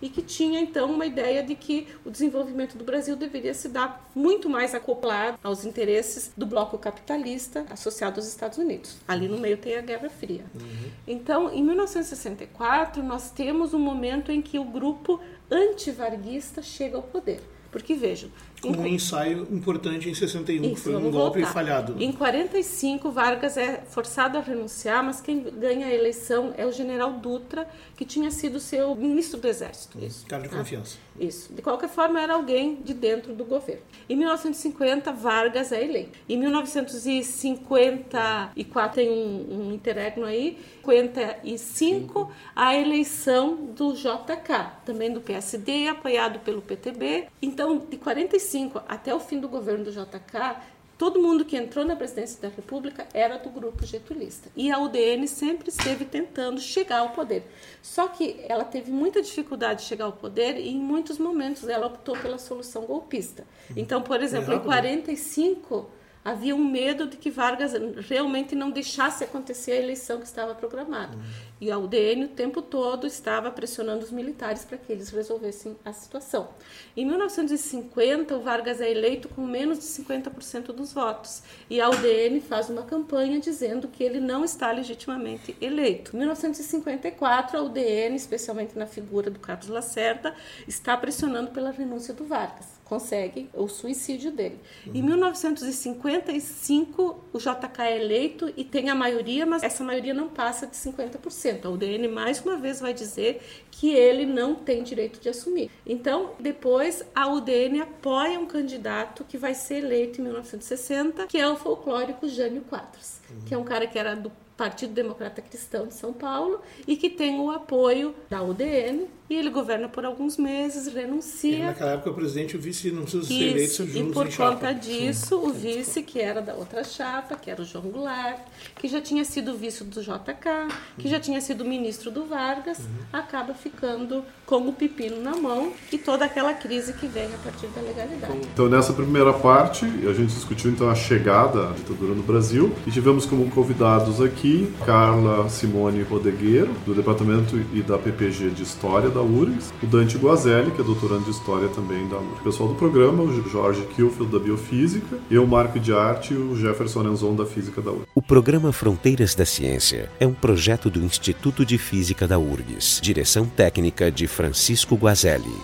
e 0.00 0.08
que 0.08 0.22
tinha 0.22 0.60
então 0.60 0.90
uma 0.90 1.06
ideia 1.06 1.42
de 1.42 1.54
que 1.54 1.88
o 2.04 2.10
desenvolvimento 2.10 2.76
do 2.76 2.84
Brasil 2.84 3.16
deveria 3.16 3.54
se 3.54 3.68
dar 3.68 4.10
muito 4.14 4.48
mais 4.48 4.74
acoplado 4.74 5.38
aos 5.42 5.64
interesses 5.64 6.32
do 6.36 6.46
bloco 6.46 6.78
capitalista 6.78 7.64
associado 7.70 8.20
aos 8.20 8.28
Estados 8.28 8.58
Unidos. 8.58 8.96
Ali 9.06 9.28
no 9.28 9.38
meio 9.38 9.56
tem 9.56 9.76
a 9.76 9.80
Guerra 9.80 10.08
Fria. 10.08 10.44
Uhum. 10.54 10.90
Então, 11.06 11.52
em 11.52 11.62
1964, 11.62 13.02
nós 13.02 13.30
temos 13.30 13.74
um 13.74 13.78
momento 13.78 14.30
em 14.30 14.40
que 14.40 14.58
o 14.58 14.64
grupo 14.64 15.20
antivarguista 15.50 16.62
chega 16.62 16.96
ao 16.96 17.02
poder. 17.02 17.40
Porque 17.70 17.94
vejam, 17.94 18.30
um 18.64 18.86
ensaio 18.86 19.46
importante 19.50 20.08
em 20.08 20.14
61, 20.14 20.64
Isso, 20.64 20.74
que 20.74 20.80
foi 20.80 20.96
um 20.96 21.10
golpe 21.10 21.40
voltar. 21.40 21.52
falhado. 21.52 21.96
Em 21.98 22.12
45, 22.12 23.10
Vargas 23.10 23.56
é 23.56 23.82
forçado 23.88 24.38
a 24.38 24.40
renunciar, 24.40 25.04
mas 25.04 25.20
quem 25.20 25.42
ganha 25.42 25.86
a 25.86 25.92
eleição 25.92 26.54
é 26.56 26.64
o 26.64 26.70
general 26.72 27.14
Dutra, 27.14 27.68
que 27.96 28.04
tinha 28.04 28.30
sido 28.30 28.60
seu 28.60 28.94
ministro 28.94 29.40
do 29.40 29.48
Exército. 29.48 29.98
Isso, 30.02 30.24
cara 30.26 30.42
de 30.42 30.48
tá? 30.48 30.58
confiança. 30.58 30.96
Isso. 31.18 31.52
De 31.52 31.60
qualquer 31.60 31.88
forma, 31.88 32.20
era 32.20 32.34
alguém 32.34 32.76
de 32.76 32.94
dentro 32.94 33.34
do 33.34 33.44
governo. 33.44 33.82
Em 34.08 34.14
1950, 34.16 35.12
Vargas 35.12 35.72
é 35.72 35.84
eleito. 35.84 36.16
Em 36.28 36.38
1954, 36.38 38.94
tem 38.94 39.10
um, 39.10 39.46
um 39.50 39.72
interregno 39.74 40.24
aí, 40.24 40.56
55, 40.84 42.30
a 42.54 42.76
eleição 42.76 43.56
do 43.56 43.94
JK, 43.94 44.82
também 44.84 45.12
do 45.12 45.20
PSD, 45.20 45.88
apoiado 45.88 46.38
pelo 46.40 46.62
PTB. 46.62 47.26
Então, 47.40 47.78
de 47.78 47.96
45 47.96 48.36
2005 48.52 48.82
até 48.86 49.14
o 49.14 49.20
fim 49.20 49.40
do 49.40 49.48
governo 49.48 49.84
do 49.84 49.90
JK, 49.90 50.56
todo 50.98 51.20
mundo 51.20 51.44
que 51.44 51.56
entrou 51.56 51.84
na 51.84 51.96
presidência 51.96 52.40
da 52.40 52.48
República 52.54 53.06
era 53.14 53.38
do 53.38 53.48
grupo 53.48 53.84
getulista. 53.86 54.50
E 54.54 54.70
a 54.70 54.78
UDN 54.78 55.26
sempre 55.26 55.70
esteve 55.70 56.04
tentando 56.04 56.60
chegar 56.60 56.98
ao 56.98 57.10
poder. 57.10 57.44
Só 57.82 58.08
que 58.08 58.44
ela 58.48 58.64
teve 58.64 58.90
muita 58.90 59.22
dificuldade 59.22 59.80
de 59.80 59.86
chegar 59.86 60.04
ao 60.04 60.12
poder 60.12 60.58
e 60.58 60.68
em 60.68 60.78
muitos 60.78 61.18
momentos 61.18 61.68
ela 61.68 61.86
optou 61.86 62.16
pela 62.18 62.38
solução 62.38 62.82
golpista. 62.82 63.46
Então, 63.74 64.02
por 64.02 64.22
exemplo, 64.22 64.54
em 64.54 64.60
45 64.60 65.88
havia 66.24 66.54
um 66.54 66.64
medo 66.64 67.06
de 67.06 67.16
que 67.16 67.30
Vargas 67.30 67.72
realmente 68.08 68.54
não 68.54 68.70
deixasse 68.70 69.24
acontecer 69.24 69.72
a 69.72 69.76
eleição 69.76 70.18
que 70.18 70.26
estava 70.26 70.54
programada. 70.54 71.16
Uhum. 71.16 71.22
E 71.60 71.70
a 71.70 71.78
UDN 71.78 72.24
o 72.24 72.28
tempo 72.28 72.60
todo 72.60 73.06
estava 73.06 73.50
pressionando 73.50 74.04
os 74.04 74.10
militares 74.10 74.64
para 74.64 74.76
que 74.76 74.92
eles 74.92 75.10
resolvessem 75.10 75.76
a 75.84 75.92
situação. 75.92 76.48
Em 76.96 77.06
1950, 77.06 78.36
o 78.36 78.40
Vargas 78.40 78.80
é 78.80 78.90
eleito 78.90 79.28
com 79.28 79.46
menos 79.46 79.78
de 79.78 79.84
50% 79.84 80.72
dos 80.72 80.92
votos. 80.92 81.42
E 81.70 81.80
a 81.80 81.88
UDN 81.88 82.40
faz 82.40 82.68
uma 82.68 82.82
campanha 82.82 83.38
dizendo 83.38 83.86
que 83.88 84.02
ele 84.02 84.20
não 84.20 84.44
está 84.44 84.72
legitimamente 84.72 85.56
eleito. 85.60 86.16
Em 86.16 86.18
1954, 86.18 87.58
a 87.58 87.62
UDN, 87.62 88.16
especialmente 88.16 88.76
na 88.76 88.86
figura 88.86 89.30
do 89.30 89.38
Carlos 89.38 89.68
Lacerda, 89.68 90.34
está 90.66 90.96
pressionando 90.96 91.52
pela 91.52 91.70
renúncia 91.70 92.12
do 92.12 92.24
Vargas 92.24 92.71
consegue 92.92 93.48
o 93.54 93.68
suicídio 93.68 94.30
dele. 94.30 94.60
Uhum. 94.86 94.92
Em 94.94 95.02
1955, 95.02 97.24
o 97.32 97.38
JK 97.38 97.80
é 97.80 98.02
eleito 98.02 98.52
e 98.54 98.64
tem 98.64 98.90
a 98.90 98.94
maioria, 98.94 99.46
mas 99.46 99.62
essa 99.62 99.82
maioria 99.82 100.12
não 100.12 100.28
passa 100.28 100.66
de 100.66 100.76
50%. 100.76 101.64
A 101.64 101.70
UDN, 101.70 102.06
mais 102.08 102.42
uma 102.42 102.58
vez, 102.58 102.80
vai 102.80 102.92
dizer 102.92 103.40
que 103.70 103.94
ele 103.94 104.26
não 104.26 104.54
tem 104.54 104.82
direito 104.82 105.18
de 105.18 105.30
assumir. 105.30 105.70
Então, 105.86 106.32
depois, 106.38 107.02
a 107.14 107.32
UDN 107.32 107.80
apoia 107.80 108.38
um 108.38 108.44
candidato 108.44 109.24
que 109.24 109.38
vai 109.38 109.54
ser 109.54 109.76
eleito 109.76 110.20
em 110.20 110.24
1960, 110.24 111.28
que 111.28 111.38
é 111.38 111.48
o 111.48 111.56
folclórico 111.56 112.28
Jânio 112.28 112.60
Quadros, 112.60 113.20
uhum. 113.30 113.40
que 113.46 113.54
é 113.54 113.56
um 113.56 113.64
cara 113.64 113.86
que 113.86 113.98
era 113.98 114.14
do 114.14 114.30
Partido 114.56 114.92
Democrata 114.92 115.40
Cristão 115.40 115.86
de 115.86 115.94
São 115.94 116.12
Paulo 116.12 116.60
e 116.86 116.96
que 116.96 117.10
tem 117.10 117.40
o 117.40 117.50
apoio 117.50 118.14
da 118.28 118.42
UDN 118.42 119.08
e 119.32 119.34
ele 119.34 119.48
governa 119.48 119.88
por 119.88 120.04
alguns 120.04 120.36
meses, 120.36 120.92
renuncia. 120.92 121.56
E 121.56 121.62
naquela 121.62 121.92
época 121.92 122.10
o 122.10 122.14
presidente 122.14 122.52
e 122.52 122.58
o 122.58 122.60
vice 122.60 122.90
não 122.90 123.02
precisam 123.02 123.26
ser 123.26 123.34
eleitos 123.34 123.76
juntos 123.76 123.96
E 123.96 124.12
por 124.12 124.36
conta 124.36 124.72
disso, 124.74 125.40
Sim. 125.40 125.46
o 125.46 125.52
vice, 125.52 126.02
que 126.02 126.20
era 126.20 126.42
da 126.42 126.54
outra 126.54 126.84
chapa, 126.84 127.34
que 127.36 127.50
era 127.50 127.62
o 127.62 127.64
João 127.64 127.84
Goulart, 127.84 128.40
que 128.76 128.88
já 128.88 129.00
tinha 129.00 129.24
sido 129.24 129.56
vice 129.56 129.84
do 129.84 130.02
JK, 130.02 130.68
que 130.98 131.04
uhum. 131.04 131.10
já 131.10 131.18
tinha 131.18 131.40
sido 131.40 131.64
ministro 131.64 132.10
do 132.10 132.26
Vargas, 132.26 132.80
uhum. 132.80 132.84
acaba 133.10 133.54
ficando 133.54 134.22
com 134.44 134.68
o 134.68 134.72
pepino 134.72 135.18
na 135.22 135.34
mão 135.34 135.72
e 135.90 135.96
toda 135.96 136.26
aquela 136.26 136.52
crise 136.52 136.92
que 136.92 137.06
vem 137.06 137.26
a 137.26 137.38
partir 137.38 137.68
da 137.68 137.80
legalidade. 137.80 138.38
Então 138.52 138.68
nessa 138.68 138.92
primeira 138.92 139.32
parte, 139.32 139.86
a 139.86 140.12
gente 140.12 140.34
discutiu 140.34 140.70
então 140.70 140.90
a 140.90 140.94
chegada 140.94 141.70
à 141.70 141.72
ditadura 141.72 142.14
no 142.14 142.22
Brasil 142.22 142.74
e 142.86 142.90
tivemos 142.90 143.24
como 143.24 143.50
convidados 143.50 144.20
aqui 144.42 144.72
Carla 144.84 145.48
Simone 145.48 146.02
Rodegueiro, 146.02 146.72
do 146.84 146.92
Departamento 146.92 147.56
e 147.72 147.80
da 147.80 147.96
PPG 147.96 148.50
de 148.50 148.64
História 148.64 149.08
da 149.08 149.22
URGS, 149.22 149.72
o 149.80 149.86
Dante 149.86 150.18
Guazelli, 150.18 150.72
que 150.72 150.80
é 150.80 150.84
doutorando 150.84 151.24
de 151.24 151.30
História 151.30 151.68
também 151.68 152.08
da 152.08 152.16
URGS. 152.16 152.40
O 152.40 152.42
pessoal 152.42 152.68
do 152.68 152.74
programa, 152.74 153.22
o 153.22 153.48
Jorge 153.48 153.82
Kilfield, 153.94 154.32
da 154.32 154.38
Biofísica, 154.40 155.18
eu, 155.30 155.46
Marco 155.46 155.78
de 155.78 155.92
Arte 155.92 156.34
e 156.34 156.36
o 156.36 156.56
Jefferson 156.56 157.04
Enzon, 157.04 157.36
da 157.36 157.46
Física 157.46 157.80
da 157.80 157.92
URGS. 157.92 158.08
O 158.14 158.20
programa 158.20 158.72
Fronteiras 158.72 159.34
da 159.34 159.46
Ciência 159.46 160.10
é 160.18 160.26
um 160.26 160.34
projeto 160.34 160.90
do 160.90 161.00
Instituto 161.00 161.64
de 161.64 161.78
Física 161.78 162.26
da 162.26 162.38
URGS, 162.38 163.00
direção 163.00 163.46
técnica 163.46 164.10
de 164.10 164.26
Francisco 164.26 164.96
Guazelli. 164.96 165.54